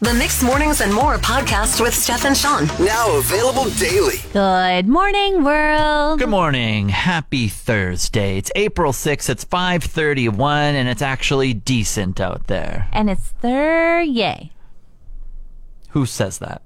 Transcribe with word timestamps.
The 0.00 0.14
Mix 0.14 0.44
Mornings 0.44 0.80
and 0.80 0.94
More 0.94 1.16
podcast 1.16 1.80
with 1.80 1.92
Steph 1.92 2.24
and 2.24 2.36
Sean. 2.36 2.68
Now 2.78 3.16
available 3.18 3.68
daily. 3.70 4.18
Good 4.32 4.86
morning, 4.86 5.42
world. 5.42 6.20
Good 6.20 6.28
morning. 6.28 6.88
Happy 6.88 7.48
Thursday. 7.48 8.38
It's 8.38 8.52
April 8.54 8.92
6th. 8.92 9.28
It's 9.28 9.44
5:31 9.44 10.74
and 10.74 10.88
it's 10.88 11.02
actually 11.02 11.52
decent 11.52 12.20
out 12.20 12.46
there. 12.46 12.86
And 12.92 13.10
it's 13.10 13.26
Thursday. 13.42 14.52
Who 15.90 16.06
says 16.06 16.38
that? 16.38 16.62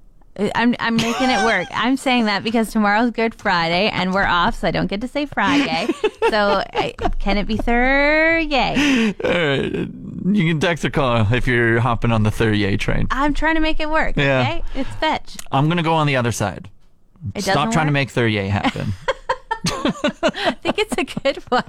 I'm 0.55 0.75
I'm 0.79 0.97
making 0.97 1.31
it 1.31 1.43
work. 1.45 1.69
I'm 1.73 1.97
saying 1.97 2.27
that 2.27 2.45
because 2.45 2.71
tomorrow's 2.71 3.13
Good 3.13 3.35
Friday 3.35 3.89
and 3.89 4.13
we're 4.13 4.27
off, 4.27 4.59
so 4.61 4.69
I 4.69 4.71
don't 4.73 4.89
get 4.89 5.01
to 5.03 5.09
say 5.09 5.25
Friday. 5.25 5.89
so 6.31 6.63
I, 6.73 6.95
can 7.19 7.39
it 7.39 7.47
be 7.47 7.57
Thursday? 7.57 9.15
Uh, 9.25 9.87
you 10.25 10.49
can 10.49 10.61
text 10.61 10.85
or 10.85 10.91
call 10.91 11.33
if 11.33 11.47
you're 11.47 11.81
hopping 11.81 12.13
on 12.13 12.23
the 12.23 12.31
30A 12.31 12.79
train. 12.79 13.07
I'm 13.11 13.35
trying 13.35 13.55
to 13.57 13.61
make 13.61 13.81
it 13.81 13.89
work. 13.91 14.17
Yeah. 14.17 14.41
Okay, 14.41 14.63
it's 14.75 14.91
fetch. 14.97 15.37
I'm 15.51 15.67
going 15.67 15.77
to 15.79 15.83
go 15.83 15.95
on 15.95 16.07
the 16.07 16.17
other 16.17 16.33
side. 16.33 16.69
It 17.35 17.43
Stop 17.43 17.73
trying 17.73 17.87
to 17.87 17.93
make 17.93 18.09
30A 18.11 18.49
happen. 18.61 18.93
I 19.65 20.57
think 20.61 20.79
it's 20.79 20.97
a 20.99 21.05
good 21.05 21.37
one. 21.49 21.63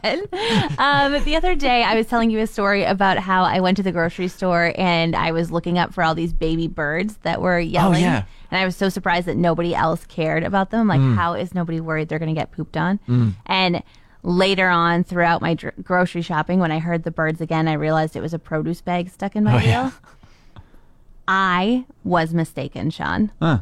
Um, 0.80 1.24
the 1.24 1.36
other 1.36 1.56
day, 1.56 1.84
I 1.84 1.96
was 1.96 2.08
telling 2.08 2.30
you 2.32 2.40
a 2.40 2.48
story 2.48 2.84
about 2.84 3.18
how 3.20 3.44
I 3.44 3.60
went 3.60 3.78
to 3.78 3.84
the 3.84 3.92
grocery 3.92 4.28
store 4.28 4.74
and 4.78 5.16
I 5.16 5.32
was 5.32 5.52
looking 5.52 5.78
up 5.78 5.94
for 5.94 6.04
all 6.04 6.16
these 6.16 6.34
baby 6.34 6.68
birds 6.68 7.18
that 7.18 7.42
were 7.42 7.60
yelling. 7.60 7.98
Oh, 7.98 8.06
yeah. 8.08 8.24
And 8.52 8.60
I 8.60 8.66
was 8.66 8.76
so 8.76 8.90
surprised 8.90 9.28
that 9.28 9.38
nobody 9.38 9.74
else 9.76 10.06
cared 10.06 10.44
about 10.44 10.70
them. 10.72 10.88
Like, 10.88 11.02
how 11.02 11.34
is 11.34 11.54
nobody 11.56 11.80
worried 11.80 12.10
they're 12.10 12.20
going 12.20 12.34
to 12.34 12.40
get 12.40 12.52
pooped 12.52 12.78
on? 12.78 13.00
And 13.46 13.84
later 14.24 14.70
on, 14.70 15.04
throughout 15.04 15.42
my 15.42 15.54
dr- 15.54 15.74
grocery 15.84 16.22
shopping, 16.22 16.60
when 16.60 16.72
I 16.72 16.80
heard 16.80 17.04
the 17.04 17.12
birds 17.12 17.42
again, 17.42 17.68
I 17.68 17.74
realized 17.74 18.16
it 18.16 18.22
was 18.22 18.34
a 18.34 18.40
produce 18.40 18.82
bag 18.82 19.10
stuck 19.10 19.36
in 19.36 19.44
my 19.44 19.54
Oh, 19.54 19.58
wheel. 19.58 19.66
yeah. 19.68 19.92
I 21.28 21.86
was 22.04 22.34
mistaken, 22.34 22.90
Sean. 22.90 23.32
Huh. 23.42 23.60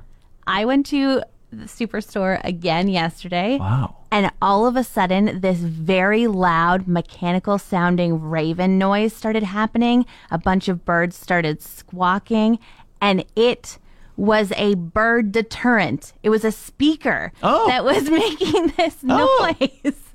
I 0.48 0.66
went 0.66 0.86
to 0.88 1.22
the 1.52 1.66
superstore 1.66 2.40
again 2.44 2.88
yesterday. 2.88 3.58
Wow. 3.60 3.98
And 4.12 4.32
all 4.42 4.66
of 4.66 4.76
a 4.76 4.84
sudden, 4.84 5.42
this 5.42 5.60
very 5.60 6.28
loud, 6.28 6.88
mechanical 6.88 7.58
sounding 7.60 8.22
raven 8.22 8.78
noise 8.78 9.14
started 9.14 9.44
happening. 9.44 10.06
A 10.32 10.38
bunch 10.38 10.68
of 10.70 10.84
birds 10.86 11.16
started 11.16 11.62
squawking, 11.62 12.58
and 13.00 13.24
it 13.36 13.78
was 14.18 14.52
a 14.56 14.76
bird 14.76 15.32
deterrent. 15.32 16.14
It 16.24 16.30
was 16.30 16.44
a 16.44 16.52
speaker 16.52 17.32
Oh. 17.44 17.68
that 17.68 17.84
was 17.86 18.04
making 18.10 18.68
this 18.78 18.98
Oh. 19.08 19.56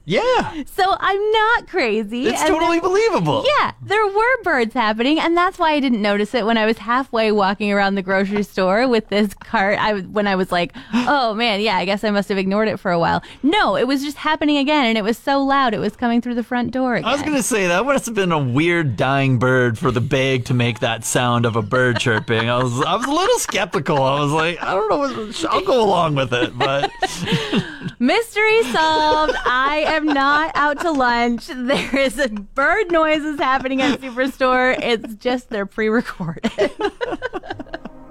Yeah. 0.07 0.63
So 0.67 0.97
I'm 1.01 1.31
not 1.33 1.67
crazy. 1.67 2.29
It's 2.29 2.41
and 2.41 2.49
totally 2.49 2.79
believable. 2.79 3.45
yeah, 3.59 3.73
there 3.83 4.07
were 4.07 4.43
birds 4.45 4.73
happening, 4.73 5.19
and 5.19 5.37
that's 5.37 5.59
why 5.59 5.73
I 5.73 5.81
didn't 5.81 6.01
notice 6.01 6.33
it 6.33 6.47
when 6.47 6.57
I 6.57 6.65
was 6.65 6.79
halfway 6.79 7.33
walking 7.33 7.73
around 7.73 7.97
the 7.97 8.03
grocery 8.03 8.45
store 8.45 8.87
with 8.87 9.09
this 9.09 9.35
cart. 9.35 9.79
I 9.81 10.01
when 10.01 10.29
I 10.29 10.37
was 10.37 10.53
like, 10.53 10.73
"Oh 10.95 11.35
man, 11.35 11.61
yeah, 11.61 11.77
I 11.77 11.85
guess 11.85 12.05
I 12.05 12.11
must 12.11 12.29
have 12.29 12.39
ignored 12.39 12.69
it 12.69 12.79
for 12.79 12.93
a 12.93 12.99
while." 13.01 13.23
No, 13.43 13.77
it 13.77 13.89
was 13.89 14.03
just 14.05 14.17
happening 14.17 14.59
again, 14.59 14.87
and 14.87 14.97
it 14.97 15.03
was 15.03 15.19
so 15.19 15.43
loud. 15.43 15.75
It 15.75 15.81
was 15.81 15.97
coming 15.97 16.21
through 16.23 16.37
the 16.37 16.45
front 16.45 16.71
door 16.71 16.95
again. 16.95 17.09
I 17.09 17.13
was 17.13 17.23
going 17.23 17.35
to 17.37 17.43
say 17.43 17.67
that 17.67 17.85
must 17.85 18.07
have 18.07 18.15
been 18.15 18.33
a 18.33 18.39
weird 18.39 18.97
dying 18.97 19.41
bird 19.41 19.77
for 19.77 19.91
the 19.91 20.01
bag 20.01 20.45
to 20.47 20.55
make 20.55 20.79
that 20.81 21.05
sound 21.05 21.47
of 21.47 21.57
a 21.57 21.63
bird 21.63 21.99
chirping. 21.99 22.49
I 22.49 22.63
was 22.63 22.81
I 22.83 22.95
was 22.95 23.07
a 23.07 23.11
little 23.11 23.39
skeptical. 23.41 24.01
I 24.01 24.21
was 24.21 24.31
like, 24.31 24.63
I 24.63 24.73
don't 24.73 24.89
know, 24.89 25.49
I'll 25.51 25.65
go 25.65 25.83
along 25.83 26.15
with 26.15 26.33
it, 26.33 26.57
but 26.57 26.93
Mystery 27.99 28.63
solved. 28.65 29.35
I 29.45 29.85
am 29.97 30.07
not 30.07 30.53
out 30.55 30.81
to 30.81 30.91
lunch. 30.91 31.47
There 31.49 31.97
is 31.99 32.19
a 32.19 32.29
bird 32.29 32.93
noises 32.93 33.39
happening 33.39 33.83
at 33.83 34.01
Superstore. 34.01 34.79
It's 34.81 35.15
just 35.15 35.49
they're 35.51 35.67
pre-recorded. 35.67 36.53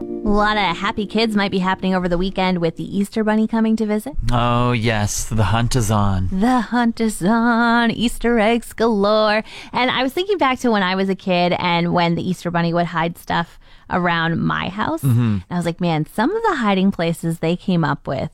A 0.01 0.29
lot 0.29 0.57
of 0.57 0.75
happy 0.78 1.06
kids 1.06 1.35
might 1.35 1.51
be 1.51 1.59
happening 1.59 1.94
over 1.95 2.09
the 2.09 2.18
weekend 2.18 2.57
with 2.59 2.75
the 2.78 2.97
Easter 2.97 3.24
Bunny 3.24 3.47
coming 3.47 3.75
to 3.75 3.85
visit. 3.85 4.16
oh 4.31 4.72
yes, 4.72 5.25
the 5.25 5.45
hunt 5.45 5.75
is 5.75 5.90
on. 5.91 6.28
The 6.31 6.62
hunt 6.62 7.00
is 7.00 7.24
on, 7.24 7.91
Easter 7.91 8.40
eggs 8.40 8.74
galore. 8.74 9.44
And 9.72 9.91
I 9.91 10.03
was 10.03 10.13
thinking 10.13 10.38
back 10.38 10.59
to 10.59 10.72
when 10.72 10.84
I 10.84 10.95
was 10.95 11.09
a 11.09 11.16
kid 11.16 11.53
and 11.59 11.94
when 11.94 12.16
the 12.16 12.28
Easter 12.28 12.51
Bunny 12.51 12.74
would 12.74 12.88
hide 12.88 13.18
stuff 13.18 13.59
around 13.90 14.41
my 14.41 14.69
house. 14.69 15.03
Mm-hmm. 15.03 15.19
And 15.19 15.45
I 15.50 15.56
was 15.57 15.66
like, 15.66 15.79
man, 15.79 16.06
some 16.07 16.35
of 16.35 16.44
the 16.44 16.56
hiding 16.56 16.91
places 16.91 17.40
they 17.40 17.56
came 17.56 17.84
up 17.84 18.07
with 18.07 18.31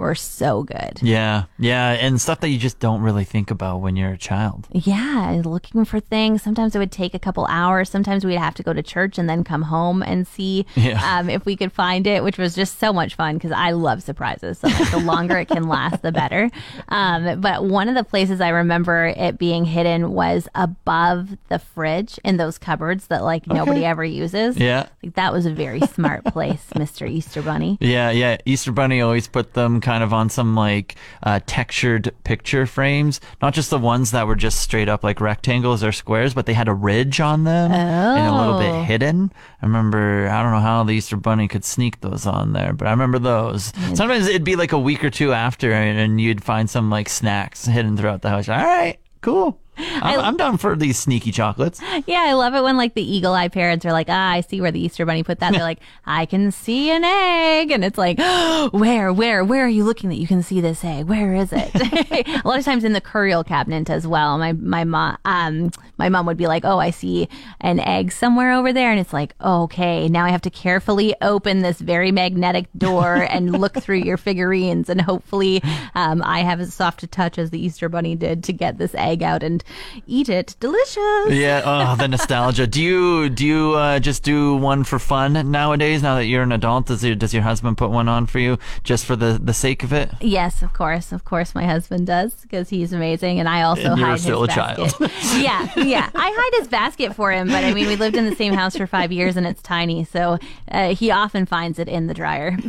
were 0.00 0.14
so 0.14 0.64
good. 0.64 0.98
Yeah, 1.02 1.44
yeah, 1.58 1.92
and 1.92 2.20
stuff 2.20 2.40
that 2.40 2.48
you 2.48 2.58
just 2.58 2.78
don't 2.80 3.02
really 3.02 3.24
think 3.24 3.50
about 3.50 3.80
when 3.80 3.94
you're 3.96 4.12
a 4.12 4.18
child. 4.18 4.66
Yeah, 4.72 5.40
looking 5.44 5.84
for 5.84 6.00
things. 6.00 6.42
Sometimes 6.42 6.74
it 6.74 6.78
would 6.78 6.90
take 6.92 7.14
a 7.14 7.18
couple 7.18 7.46
hours. 7.46 7.88
Sometimes 7.90 8.24
we'd 8.24 8.36
have 8.36 8.54
to 8.54 8.62
go 8.62 8.72
to 8.72 8.82
church 8.82 9.18
and 9.18 9.28
then 9.28 9.44
come 9.44 9.62
home 9.62 10.02
and 10.02 10.26
see 10.26 10.66
Yeah. 10.74 11.18
um, 11.18 11.30
if 11.30 11.44
we 11.44 11.54
could 11.56 11.72
find 11.72 12.06
it, 12.06 12.24
which 12.24 12.38
was 12.38 12.54
just 12.54 12.78
so 12.78 12.92
much 12.92 13.14
fun 13.14 13.36
because 13.36 13.52
I 13.52 13.70
love 13.72 14.02
surprises. 14.02 14.58
So 14.58 14.68
like, 14.68 14.90
the 14.90 14.98
longer 14.98 15.38
it 15.38 15.46
can 15.48 15.68
last, 15.68 16.02
the 16.02 16.12
better. 16.12 16.50
Um, 16.88 17.40
but 17.40 17.64
one 17.64 17.88
of 17.88 17.94
the 17.94 18.04
places 18.04 18.40
I 18.40 18.48
remember 18.48 19.06
it 19.16 19.38
being 19.38 19.64
hidden 19.64 20.12
was 20.12 20.48
above 20.54 21.36
the 21.48 21.58
fridge 21.58 22.18
in 22.24 22.36
those 22.36 22.58
cupboards 22.58 23.06
that 23.08 23.22
like 23.22 23.46
nobody 23.46 23.84
ever 23.84 24.04
uses. 24.04 24.56
Yeah. 24.56 24.88
Like, 25.02 25.14
that 25.14 25.32
was 25.32 25.46
a 25.46 25.52
very 25.52 25.80
smart 25.80 26.24
place, 26.24 26.66
Mr. 26.74 27.08
Easter 27.08 27.42
Bunny. 27.42 27.76
Yeah, 27.80 28.10
yeah. 28.10 28.38
Easter 28.44 28.72
Bunny 28.72 29.00
always 29.00 29.28
put 29.28 29.52
them 29.54 29.80
kind 29.90 30.04
of 30.04 30.12
on 30.12 30.28
some 30.30 30.54
like 30.54 30.94
uh, 31.24 31.40
textured 31.46 32.14
picture 32.22 32.64
frames, 32.64 33.20
not 33.42 33.52
just 33.52 33.70
the 33.70 33.78
ones 33.78 34.12
that 34.12 34.24
were 34.28 34.36
just 34.36 34.60
straight 34.60 34.88
up 34.88 35.02
like 35.02 35.20
rectangles 35.20 35.82
or 35.82 35.90
squares, 35.90 36.32
but 36.32 36.46
they 36.46 36.52
had 36.54 36.68
a 36.68 36.72
ridge 36.72 37.18
on 37.18 37.42
them 37.42 37.72
and 37.72 38.28
a 38.28 38.38
little 38.38 38.54
Oh. 38.54 38.58
bit 38.60 38.84
hidden. 38.84 39.32
I 39.60 39.66
remember, 39.66 40.28
I 40.28 40.42
don't 40.44 40.52
know 40.52 40.60
how 40.60 40.84
the 40.84 40.92
Easter 40.92 41.16
Bunny 41.16 41.48
could 41.48 41.64
sneak 41.64 42.02
those 42.02 42.24
on 42.24 42.52
there, 42.52 42.72
but 42.72 42.86
I 42.86 42.92
remember 42.92 43.18
those. 43.18 43.72
Sometimes 43.94 44.28
it'd 44.28 44.44
be 44.44 44.54
like 44.54 44.70
a 44.70 44.78
week 44.78 45.02
or 45.02 45.10
two 45.10 45.32
after, 45.32 45.72
and, 45.72 45.98
and 45.98 46.20
you'd 46.20 46.44
find 46.44 46.70
some 46.70 46.88
like 46.88 47.08
snacks 47.08 47.64
hidden 47.66 47.96
throughout 47.96 48.22
the 48.22 48.28
house. 48.30 48.48
All 48.48 48.56
right, 48.64 48.96
cool. 49.22 49.58
I'm, 50.02 50.20
I'm 50.20 50.36
down 50.36 50.58
for 50.58 50.76
these 50.76 50.98
sneaky 50.98 51.32
chocolates. 51.32 51.80
Yeah, 52.06 52.20
I 52.20 52.34
love 52.34 52.54
it 52.54 52.62
when 52.62 52.76
like 52.76 52.94
the 52.94 53.02
eagle 53.02 53.32
eye 53.32 53.48
parents 53.48 53.84
are 53.86 53.92
like, 53.92 54.08
ah, 54.08 54.30
I 54.30 54.40
see 54.42 54.60
where 54.60 54.70
the 54.70 54.80
Easter 54.80 55.06
bunny 55.06 55.22
put 55.22 55.40
that. 55.40 55.52
They're 55.52 55.60
like, 55.62 55.80
I 56.04 56.26
can 56.26 56.52
see 56.52 56.90
an 56.90 57.04
egg. 57.04 57.70
And 57.70 57.84
it's 57.84 57.98
like, 57.98 58.18
where, 58.72 59.12
where, 59.12 59.44
where 59.44 59.64
are 59.64 59.68
you 59.68 59.84
looking 59.84 60.10
that 60.10 60.16
you 60.16 60.26
can 60.26 60.42
see 60.42 60.60
this 60.60 60.84
egg? 60.84 61.06
Where 61.06 61.34
is 61.34 61.52
it? 61.52 61.70
a 62.44 62.48
lot 62.48 62.58
of 62.58 62.64
times 62.64 62.84
in 62.84 62.92
the 62.92 63.00
curio 63.00 63.42
cabinet 63.42 63.88
as 63.90 64.06
well. 64.06 64.38
My, 64.38 64.52
my 64.52 64.84
mom, 64.84 65.16
um, 65.24 65.70
my 65.96 66.08
mom 66.08 66.26
would 66.26 66.36
be 66.36 66.46
like, 66.46 66.64
oh, 66.64 66.78
I 66.78 66.90
see 66.90 67.28
an 67.60 67.80
egg 67.80 68.12
somewhere 68.12 68.52
over 68.52 68.72
there. 68.72 68.90
And 68.90 69.00
it's 69.00 69.12
like, 69.12 69.34
okay, 69.40 70.08
now 70.08 70.24
I 70.24 70.30
have 70.30 70.42
to 70.42 70.50
carefully 70.50 71.14
open 71.20 71.60
this 71.60 71.78
very 71.78 72.12
magnetic 72.12 72.66
door 72.76 73.16
and 73.16 73.52
look 73.52 73.74
through 73.82 73.98
your 73.98 74.16
figurines. 74.16 74.88
And 74.88 75.00
hopefully, 75.00 75.62
um, 75.94 76.22
I 76.24 76.40
have 76.40 76.60
as 76.60 76.74
soft 76.74 77.02
a 77.02 77.06
touch 77.06 77.38
as 77.38 77.50
the 77.50 77.64
Easter 77.64 77.88
bunny 77.88 78.16
did 78.16 78.44
to 78.44 78.52
get 78.52 78.78
this 78.78 78.94
egg 78.94 79.22
out 79.22 79.42
and 79.42 79.62
eat 80.06 80.28
it. 80.28 80.56
Delicious. 80.60 81.30
Yeah, 81.30 81.62
oh, 81.64 81.96
the 81.96 82.08
nostalgia. 82.16 82.66
Do 82.66 82.82
you 82.82 83.28
do 83.28 83.46
you 83.46 83.72
uh, 83.74 83.98
just 84.00 84.22
do 84.22 84.56
one 84.56 84.84
for 84.84 84.98
fun 84.98 85.50
nowadays? 85.50 86.02
Now 86.02 86.16
that 86.16 86.26
you're 86.26 86.42
an 86.42 86.52
adult, 86.52 86.86
does 86.86 87.04
your 87.04 87.14
does 87.14 87.32
your 87.34 87.42
husband 87.42 87.78
put 87.78 87.90
one 87.90 88.08
on 88.08 88.26
for 88.26 88.38
you 88.38 88.58
just 88.84 89.04
for 89.04 89.16
the 89.16 89.38
the 89.42 89.54
sake 89.54 89.82
of 89.82 89.92
it? 89.92 90.10
Yes, 90.20 90.62
of 90.62 90.72
course, 90.72 91.12
of 91.12 91.24
course, 91.24 91.54
my 91.54 91.64
husband 91.64 92.06
does 92.06 92.34
because 92.42 92.68
he's 92.68 92.92
amazing, 92.92 93.38
and 93.40 93.48
I 93.48 93.62
also 93.62 93.90
And 93.92 93.98
you're 93.98 94.08
hide 94.08 94.20
still 94.20 94.42
his 94.44 94.52
a 94.52 94.54
child. 94.54 94.76
basket. 94.98 95.10
yeah, 95.42 95.68
yeah, 95.76 96.10
I 96.14 96.32
hide 96.36 96.58
his 96.60 96.68
basket 96.68 97.14
for 97.14 97.32
him, 97.32 97.48
but 97.48 97.64
I 97.64 97.72
mean, 97.74 97.86
we 97.86 97.96
lived 97.96 98.16
in 98.16 98.28
the 98.28 98.36
same 98.36 98.52
house 98.54 98.76
for 98.76 98.86
five 98.86 99.12
years, 99.12 99.36
and 99.36 99.46
it's 99.46 99.62
tiny, 99.62 100.04
so 100.04 100.38
uh, 100.70 100.94
he 100.94 101.10
often 101.10 101.46
finds 101.46 101.78
it 101.78 101.88
in 101.88 102.06
the 102.06 102.14
dryer. 102.14 102.56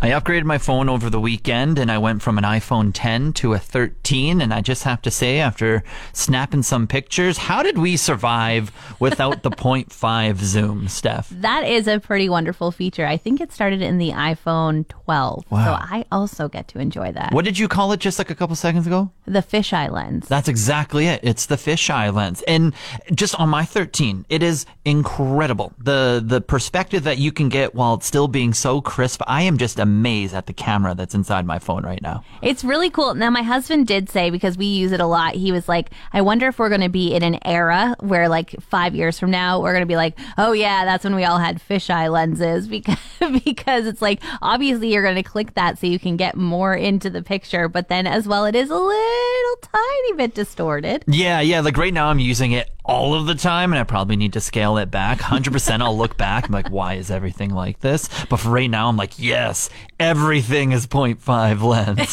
I 0.00 0.10
upgraded 0.10 0.44
my 0.44 0.58
phone 0.58 0.88
over 0.88 1.10
the 1.10 1.18
weekend 1.18 1.76
and 1.76 1.90
I 1.90 1.98
went 1.98 2.22
from 2.22 2.38
an 2.38 2.44
iPhone 2.44 2.92
10 2.94 3.32
to 3.32 3.54
a 3.54 3.58
13. 3.58 4.40
And 4.40 4.54
I 4.54 4.60
just 4.60 4.84
have 4.84 5.02
to 5.02 5.10
say, 5.10 5.40
after 5.40 5.82
snapping 6.12 6.62
some 6.62 6.86
pictures, 6.86 7.36
how 7.36 7.64
did 7.64 7.78
we 7.78 7.96
survive 7.96 8.70
without 9.00 9.42
the 9.42 9.50
0.5 9.58 10.36
zoom, 10.38 10.86
Steph? 10.86 11.28
That 11.30 11.66
is 11.66 11.88
a 11.88 11.98
pretty 11.98 12.28
wonderful 12.28 12.70
feature. 12.70 13.06
I 13.06 13.16
think 13.16 13.40
it 13.40 13.50
started 13.50 13.82
in 13.82 13.98
the 13.98 14.10
iPhone 14.10 14.86
12. 14.86 15.46
So 15.50 15.56
I 15.56 16.04
also 16.12 16.48
get 16.48 16.68
to 16.68 16.78
enjoy 16.78 17.10
that. 17.12 17.32
What 17.32 17.44
did 17.44 17.58
you 17.58 17.66
call 17.66 17.90
it 17.90 17.98
just 17.98 18.20
like 18.20 18.30
a 18.30 18.36
couple 18.36 18.54
seconds 18.54 18.86
ago? 18.86 19.10
The 19.26 19.42
fisheye 19.42 19.90
lens. 19.90 20.28
That's 20.28 20.46
exactly 20.46 21.08
it. 21.08 21.20
It's 21.24 21.46
the 21.46 21.56
fisheye 21.56 22.14
lens. 22.14 22.42
And 22.46 22.72
just 23.14 23.34
on 23.40 23.48
my 23.48 23.64
13, 23.64 24.26
it 24.28 24.44
is 24.44 24.64
incredible. 24.84 25.72
The 25.78 26.22
the 26.24 26.40
perspective 26.40 27.02
that 27.04 27.18
you 27.18 27.32
can 27.32 27.48
get 27.48 27.74
while 27.74 27.94
it's 27.94 28.06
still 28.06 28.28
being 28.28 28.54
so 28.54 28.80
crisp. 28.80 29.22
I 29.26 29.42
am 29.42 29.58
just 29.58 29.78
amazed 29.78 29.87
at 30.34 30.46
the 30.46 30.52
camera 30.52 30.94
that's 30.94 31.14
inside 31.14 31.46
my 31.46 31.58
phone 31.58 31.84
right 31.84 32.00
now. 32.02 32.24
It's 32.42 32.64
really 32.64 32.90
cool. 32.90 33.14
Now, 33.14 33.30
my 33.30 33.42
husband 33.42 33.86
did 33.86 34.08
say, 34.08 34.30
because 34.30 34.56
we 34.56 34.66
use 34.66 34.92
it 34.92 35.00
a 35.00 35.06
lot, 35.06 35.34
he 35.34 35.52
was 35.52 35.68
like, 35.68 35.90
I 36.12 36.22
wonder 36.22 36.48
if 36.48 36.58
we're 36.58 36.68
going 36.68 36.80
to 36.80 36.88
be 36.88 37.14
in 37.14 37.22
an 37.22 37.38
era 37.44 37.96
where, 38.00 38.28
like, 38.28 38.50
five 38.60 38.94
years 38.94 39.18
from 39.18 39.30
now, 39.30 39.60
we're 39.60 39.72
going 39.72 39.82
to 39.82 39.86
be 39.86 39.96
like, 39.96 40.18
oh, 40.36 40.52
yeah, 40.52 40.84
that's 40.84 41.04
when 41.04 41.14
we 41.14 41.24
all 41.24 41.38
had 41.38 41.60
fisheye 41.60 42.10
lenses. 42.10 42.68
Because, 42.78 42.98
because 43.44 43.86
it's 43.86 44.00
like, 44.00 44.22
obviously, 44.40 44.92
you're 44.92 45.02
going 45.02 45.16
to 45.16 45.22
click 45.24 45.54
that 45.54 45.78
so 45.78 45.86
you 45.88 45.98
can 45.98 46.16
get 46.16 46.36
more 46.36 46.74
into 46.74 47.10
the 47.10 47.22
picture. 47.22 47.68
But 47.68 47.88
then, 47.88 48.06
as 48.06 48.28
well, 48.28 48.44
it 48.44 48.54
is 48.54 48.70
a 48.70 48.76
little 48.76 49.56
tiny 49.62 50.12
bit 50.16 50.34
distorted. 50.34 51.02
Yeah, 51.08 51.40
yeah. 51.40 51.60
Like 51.60 51.76
right 51.76 51.92
now, 51.92 52.08
I'm 52.08 52.20
using 52.20 52.52
it 52.52 52.70
all 52.88 53.14
of 53.14 53.26
the 53.26 53.34
time, 53.34 53.72
and 53.72 53.78
I 53.78 53.84
probably 53.84 54.16
need 54.16 54.32
to 54.32 54.40
scale 54.40 54.78
it 54.78 54.90
back. 54.90 55.20
Hundred 55.28 55.52
percent. 55.52 55.82
I'll 55.82 55.96
look 55.96 56.16
back. 56.16 56.46
I'm 56.46 56.52
like, 56.52 56.70
why 56.70 56.94
is 56.94 57.10
everything 57.10 57.50
like 57.50 57.80
this? 57.80 58.08
But 58.28 58.38
for 58.38 58.48
right 58.48 58.70
now, 58.70 58.88
I'm 58.88 58.96
like, 58.96 59.18
yes, 59.18 59.70
everything 60.00 60.72
is 60.72 60.86
0.5 60.86 61.62
lens. 61.62 62.12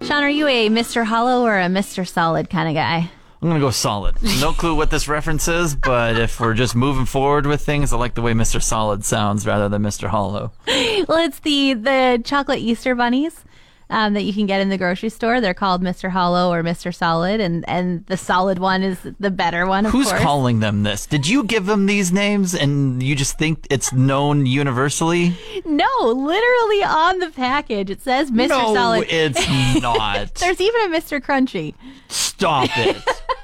Sean, 0.08 0.24
are 0.24 0.30
you 0.30 0.48
a 0.48 0.68
Mr. 0.68 1.04
Hollow 1.04 1.44
or 1.44 1.58
a 1.58 1.66
Mr. 1.66 2.06
Solid 2.08 2.50
kind 2.50 2.68
of 2.68 2.74
guy? 2.74 3.10
I'm 3.40 3.50
gonna 3.50 3.60
go 3.60 3.70
solid. 3.70 4.16
No 4.40 4.52
clue 4.52 4.74
what 4.74 4.90
this 4.90 5.06
reference 5.06 5.48
is, 5.48 5.74
but 5.76 6.16
if 6.16 6.40
we're 6.40 6.54
just 6.54 6.74
moving 6.74 7.04
forward 7.04 7.44
with 7.44 7.60
things, 7.60 7.92
I 7.92 7.98
like 7.98 8.14
the 8.14 8.22
way 8.22 8.32
Mr. 8.32 8.62
Solid 8.62 9.04
sounds 9.04 9.46
rather 9.46 9.68
than 9.68 9.82
Mr. 9.82 10.08
Hollow. 10.08 10.50
Well, 11.06 11.18
it's 11.18 11.40
the 11.40 11.74
the 11.74 12.22
chocolate 12.24 12.60
Easter 12.60 12.94
bunnies 12.94 13.44
um, 13.90 14.14
that 14.14 14.22
you 14.22 14.32
can 14.32 14.46
get 14.46 14.60
in 14.60 14.68
the 14.68 14.78
grocery 14.78 15.08
store. 15.08 15.40
They're 15.40 15.54
called 15.54 15.82
Mr. 15.82 16.10
Hollow 16.10 16.52
or 16.52 16.62
Mr. 16.62 16.94
Solid, 16.94 17.40
and 17.40 17.64
and 17.68 18.04
the 18.06 18.16
solid 18.16 18.58
one 18.58 18.82
is 18.82 18.98
the 19.20 19.30
better 19.30 19.66
one. 19.66 19.86
Of 19.86 19.92
Who's 19.92 20.08
course. 20.08 20.22
calling 20.22 20.60
them 20.60 20.82
this? 20.82 21.06
Did 21.06 21.26
you 21.26 21.44
give 21.44 21.66
them 21.66 21.86
these 21.86 22.12
names 22.12 22.54
and 22.54 23.02
you 23.02 23.14
just 23.14 23.38
think 23.38 23.66
it's 23.70 23.92
known 23.92 24.46
universally? 24.46 25.34
No, 25.64 25.88
literally 26.02 26.82
on 26.84 27.18
the 27.18 27.30
package 27.30 27.90
it 27.90 28.00
says 28.02 28.30
Mr. 28.30 28.48
No, 28.48 28.74
Solid. 28.74 29.06
it's 29.10 29.48
not. 29.82 30.34
There's 30.36 30.60
even 30.60 30.92
a 30.92 30.96
Mr. 30.96 31.20
Crunchy. 31.20 31.74
Stop 32.08 32.68
it. 32.76 32.96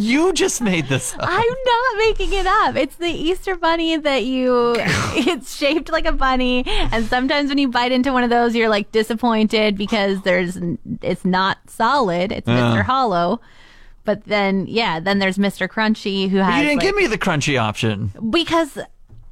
You 0.00 0.32
just 0.32 0.60
made 0.60 0.86
this 0.88 1.14
up. 1.14 1.20
I'm 1.22 1.54
not 1.64 1.96
making 1.98 2.32
it 2.32 2.46
up. 2.46 2.76
It's 2.76 2.96
the 2.96 3.08
Easter 3.10 3.54
bunny 3.56 3.96
that 3.96 4.24
you. 4.24 4.74
it's 4.78 5.54
shaped 5.54 5.90
like 5.90 6.06
a 6.06 6.12
bunny, 6.12 6.64
and 6.66 7.04
sometimes 7.06 7.48
when 7.48 7.58
you 7.58 7.68
bite 7.68 7.92
into 7.92 8.12
one 8.12 8.24
of 8.24 8.30
those, 8.30 8.54
you're 8.54 8.68
like 8.68 8.90
disappointed 8.92 9.76
because 9.76 10.22
there's 10.22 10.58
it's 11.02 11.24
not 11.24 11.58
solid. 11.68 12.32
It's 12.32 12.48
Mr. 12.48 12.82
Hollow. 12.82 13.40
But 14.04 14.24
then, 14.24 14.66
yeah, 14.66 14.98
then 14.98 15.18
there's 15.18 15.36
Mr. 15.36 15.68
Crunchy 15.68 16.28
who 16.30 16.38
has 16.38 16.56
You 16.56 16.62
didn't 16.70 16.78
like- 16.78 16.86
give 16.86 16.96
me 16.96 17.06
the 17.06 17.18
crunchy 17.18 17.60
option. 17.60 18.10
because 18.30 18.78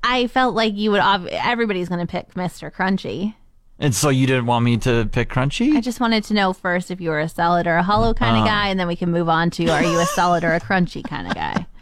I 0.04 0.26
felt 0.26 0.54
like 0.54 0.74
you 0.76 0.90
would. 0.90 1.00
ob- 1.00 1.26
Everybody's 1.30 1.88
going 1.88 2.06
to 2.06 2.10
pick 2.10 2.34
Mr. 2.34 2.70
Crunchy. 2.70 3.34
And 3.80 3.94
so 3.94 4.08
you 4.08 4.26
didn't 4.26 4.46
want 4.46 4.64
me 4.64 4.76
to 4.78 5.08
pick 5.12 5.28
crunchy? 5.28 5.76
I 5.76 5.80
just 5.80 6.00
wanted 6.00 6.24
to 6.24 6.34
know 6.34 6.52
first 6.52 6.90
if 6.90 7.00
you 7.00 7.10
were 7.10 7.20
a 7.20 7.28
solid 7.28 7.66
or 7.68 7.76
a 7.76 7.82
hollow 7.82 8.12
kind 8.12 8.36
Uh. 8.36 8.40
of 8.40 8.46
guy, 8.46 8.68
and 8.68 8.78
then 8.80 8.88
we 8.88 8.96
can 8.96 9.10
move 9.10 9.28
on 9.28 9.50
to 9.50 9.68
are 9.68 9.82
you 9.84 9.98
a 10.00 10.06
solid 10.06 10.42
or 10.42 10.52
a 10.54 10.60
crunchy 10.60 11.02
kind 11.04 11.26
of 11.28 11.34
guy? 11.34 11.66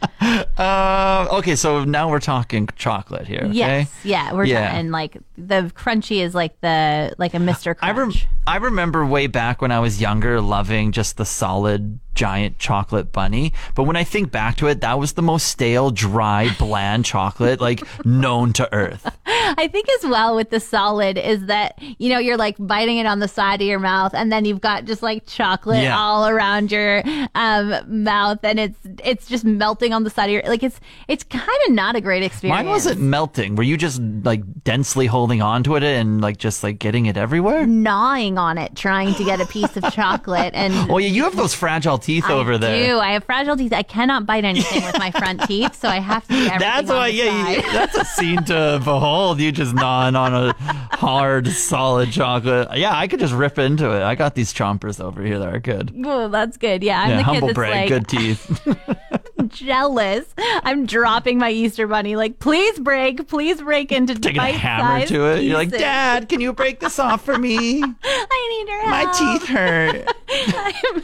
Uh, 0.57 1.27
okay, 1.31 1.55
so 1.55 1.83
now 1.83 2.09
we're 2.09 2.19
talking 2.19 2.67
chocolate 2.75 3.27
here. 3.27 3.41
Okay? 3.43 3.53
Yes, 3.53 3.91
yeah, 4.03 4.33
we're 4.33 4.45
Yeah. 4.45 4.75
and 4.75 4.91
like 4.91 5.17
the 5.37 5.71
crunchy 5.75 6.21
is 6.23 6.33
like 6.35 6.59
the 6.61 7.13
like 7.17 7.33
a 7.33 7.37
Mr. 7.37 7.75
I, 7.81 7.91
rem- 7.91 8.11
I 8.47 8.57
remember 8.57 9.05
way 9.05 9.27
back 9.27 9.61
when 9.61 9.71
I 9.71 9.79
was 9.79 10.01
younger 10.01 10.41
loving 10.41 10.91
just 10.91 11.17
the 11.17 11.25
solid 11.25 11.99
giant 12.15 12.57
chocolate 12.57 13.11
bunny. 13.11 13.53
But 13.75 13.83
when 13.83 13.95
I 13.95 14.03
think 14.03 14.31
back 14.31 14.55
to 14.57 14.67
it, 14.67 14.81
that 14.81 14.97
was 14.97 15.13
the 15.13 15.21
most 15.21 15.47
stale, 15.47 15.91
dry, 15.91 16.49
bland 16.57 17.05
chocolate 17.05 17.61
like 17.61 17.83
known 18.05 18.53
to 18.53 18.71
earth. 18.73 19.16
I 19.57 19.67
think 19.67 19.87
as 19.89 20.05
well 20.09 20.35
with 20.35 20.49
the 20.49 20.59
solid 20.59 21.17
is 21.17 21.45
that 21.45 21.79
you 21.99 22.09
know 22.09 22.19
you're 22.19 22.37
like 22.37 22.55
biting 22.59 22.97
it 22.97 23.05
on 23.05 23.19
the 23.19 23.27
side 23.27 23.61
of 23.61 23.67
your 23.67 23.79
mouth, 23.79 24.13
and 24.13 24.31
then 24.31 24.45
you've 24.45 24.61
got 24.61 24.85
just 24.85 25.01
like 25.03 25.25
chocolate 25.25 25.83
Yeah. 25.83 25.97
all 25.97 26.27
around 26.27 26.71
your 26.71 27.03
um, 27.35 27.73
mouth, 28.03 28.39
and 28.43 28.59
it's 28.59 28.79
it's 29.03 29.27
just 29.27 29.45
melting 29.45 29.93
on 29.93 30.03
the 30.03 30.09
side 30.09 30.25
of 30.25 30.31
your 30.31 30.43
like 30.43 30.63
it's 30.63 30.79
it's 31.07 31.23
kind 31.23 31.47
of 31.67 31.73
not 31.73 31.95
a 31.95 32.01
great 32.01 32.23
experience. 32.23 32.57
Mine 32.57 32.67
wasn't 32.69 32.99
melting. 33.01 33.55
Were 33.55 33.63
you 33.63 33.77
just 33.77 34.01
like 34.01 34.41
densely 34.63 35.05
holding 35.05 35.41
on 35.41 35.63
to 35.63 35.75
it 35.75 35.83
and 35.83 36.21
like 36.21 36.37
just 36.37 36.63
like 36.63 36.79
getting 36.79 37.05
it 37.05 37.17
everywhere? 37.17 37.65
gnawing 37.67 38.37
on 38.37 38.57
it, 38.57 38.75
trying 38.75 39.13
to 39.15 39.23
get 39.23 39.39
a 39.41 39.45
piece 39.45 39.77
of 39.77 39.83
chocolate, 39.93 40.53
and 40.53 40.73
Oh 40.91 40.97
yeah, 40.97 41.07
you 41.09 41.23
have 41.23 41.35
those 41.35 41.53
fragile 41.53 41.97
teeth 41.97 42.29
over 42.29 42.57
there. 42.57 42.75
I 42.83 42.87
do. 42.87 42.99
I 42.99 43.11
have 43.13 43.23
fragile 43.23 43.55
teeth. 43.57 43.73
I 43.73 43.83
cannot 43.83 44.25
bite 44.25 44.45
anything 44.45 44.83
with 44.83 44.97
my 44.97 45.11
front 45.19 45.41
teeth, 45.43 45.75
so 45.75 45.87
I 45.87 45.99
have 45.99 46.27
to 46.27 46.33
That's 46.59 46.89
why, 46.89 47.07
yeah, 47.07 47.49
you, 47.51 47.61
that's 47.71 47.95
a 47.97 48.05
scene 48.05 48.43
to 48.45 48.81
behold. 48.83 49.36
You 49.39 49.51
just 49.51 49.73
gnawing 49.73 50.15
on 50.15 50.33
a 50.33 50.53
hard, 50.95 51.47
solid 51.47 52.11
chocolate. 52.11 52.69
Yeah, 52.75 52.97
I 52.97 53.07
could 53.07 53.19
just 53.19 53.33
rip 53.33 53.57
into 53.59 53.91
it. 53.91 54.01
I 54.01 54.15
got 54.15 54.35
these 54.35 54.53
chompers 54.53 55.03
over 55.03 55.23
here 55.23 55.39
that 55.39 55.53
are 55.53 55.59
good. 55.59 55.93
Oh, 56.05 56.27
that's 56.27 56.57
good. 56.57 56.83
Yeah, 56.83 57.01
I'm 57.01 57.09
yeah, 57.09 57.17
the 57.17 57.23
kid 57.23 57.25
humble 57.25 57.47
that's 57.47 57.55
brag, 57.55 57.73
like 57.73 57.89
good 57.89 58.07
teeth. 58.07 58.67
jealous. 59.47 60.25
I'm 60.37 60.85
dropping 60.85 61.37
my 61.37 61.51
Easter 61.51 61.87
bunny. 61.87 62.15
Like, 62.15 62.39
please 62.39 62.79
break, 62.79 63.27
please 63.27 63.61
break 63.61 63.91
into 63.91 64.15
Taking 64.15 64.41
a 64.41 64.51
hammer 64.51 65.05
to 65.05 65.25
it. 65.33 65.43
You're 65.43 65.55
like. 65.55 65.69
Dad, 65.69 66.29
can 66.29 66.41
you 66.41 66.53
break 66.53 66.79
this 66.79 66.97
off 66.99 67.23
for 67.23 67.37
me? 67.37 67.83
I 68.03 68.65
need 68.65 68.67
your 68.71 68.89
My 68.89 69.05
teeth 69.17 69.47
hurt. 69.47 70.07
I'm 70.29 71.01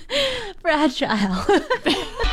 fragile. 0.60 1.08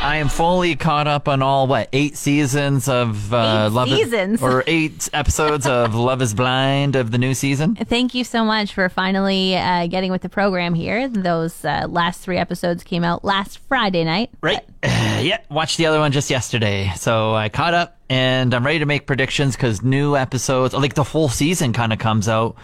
I 0.03 0.17
am 0.17 0.27
fully 0.29 0.75
caught 0.75 1.07
up 1.07 1.27
on 1.27 1.41
all 1.41 1.67
what 1.67 1.89
eight 1.93 2.17
seasons 2.17 2.87
of 2.87 3.33
uh, 3.33 3.65
Eight 3.67 3.73
Love 3.73 3.87
Is- 3.89 3.97
seasons. 3.99 4.41
or 4.43 4.63
eight 4.67 5.09
episodes 5.13 5.65
of 5.67 5.95
Love 5.95 6.21
Is 6.21 6.33
Blind 6.33 6.95
of 6.95 7.11
the 7.11 7.17
new 7.17 7.33
season. 7.33 7.75
Thank 7.75 8.13
you 8.13 8.23
so 8.23 8.43
much 8.43 8.73
for 8.73 8.89
finally 8.89 9.55
uh, 9.55 9.87
getting 9.87 10.11
with 10.11 10.21
the 10.21 10.29
program 10.29 10.73
here. 10.73 11.07
Those 11.07 11.63
uh, 11.63 11.87
last 11.89 12.21
three 12.21 12.37
episodes 12.37 12.83
came 12.83 13.03
out 13.03 13.23
last 13.23 13.59
Friday 13.59 14.03
night. 14.03 14.31
Right. 14.41 14.63
yeah. 14.83 15.37
Watched 15.49 15.77
the 15.77 15.85
other 15.85 15.99
one 15.99 16.11
just 16.11 16.29
yesterday. 16.29 16.91
So 16.97 17.33
I 17.35 17.49
caught 17.49 17.73
up 17.73 17.97
and 18.09 18.53
I'm 18.53 18.65
ready 18.65 18.79
to 18.79 18.85
make 18.85 19.07
predictions 19.07 19.55
because 19.55 19.81
new 19.81 20.15
episodes, 20.17 20.73
like 20.73 20.95
the 20.95 21.03
whole 21.03 21.29
season 21.29 21.73
kind 21.73 21.93
of 21.93 21.99
comes 21.99 22.27
out 22.27 22.55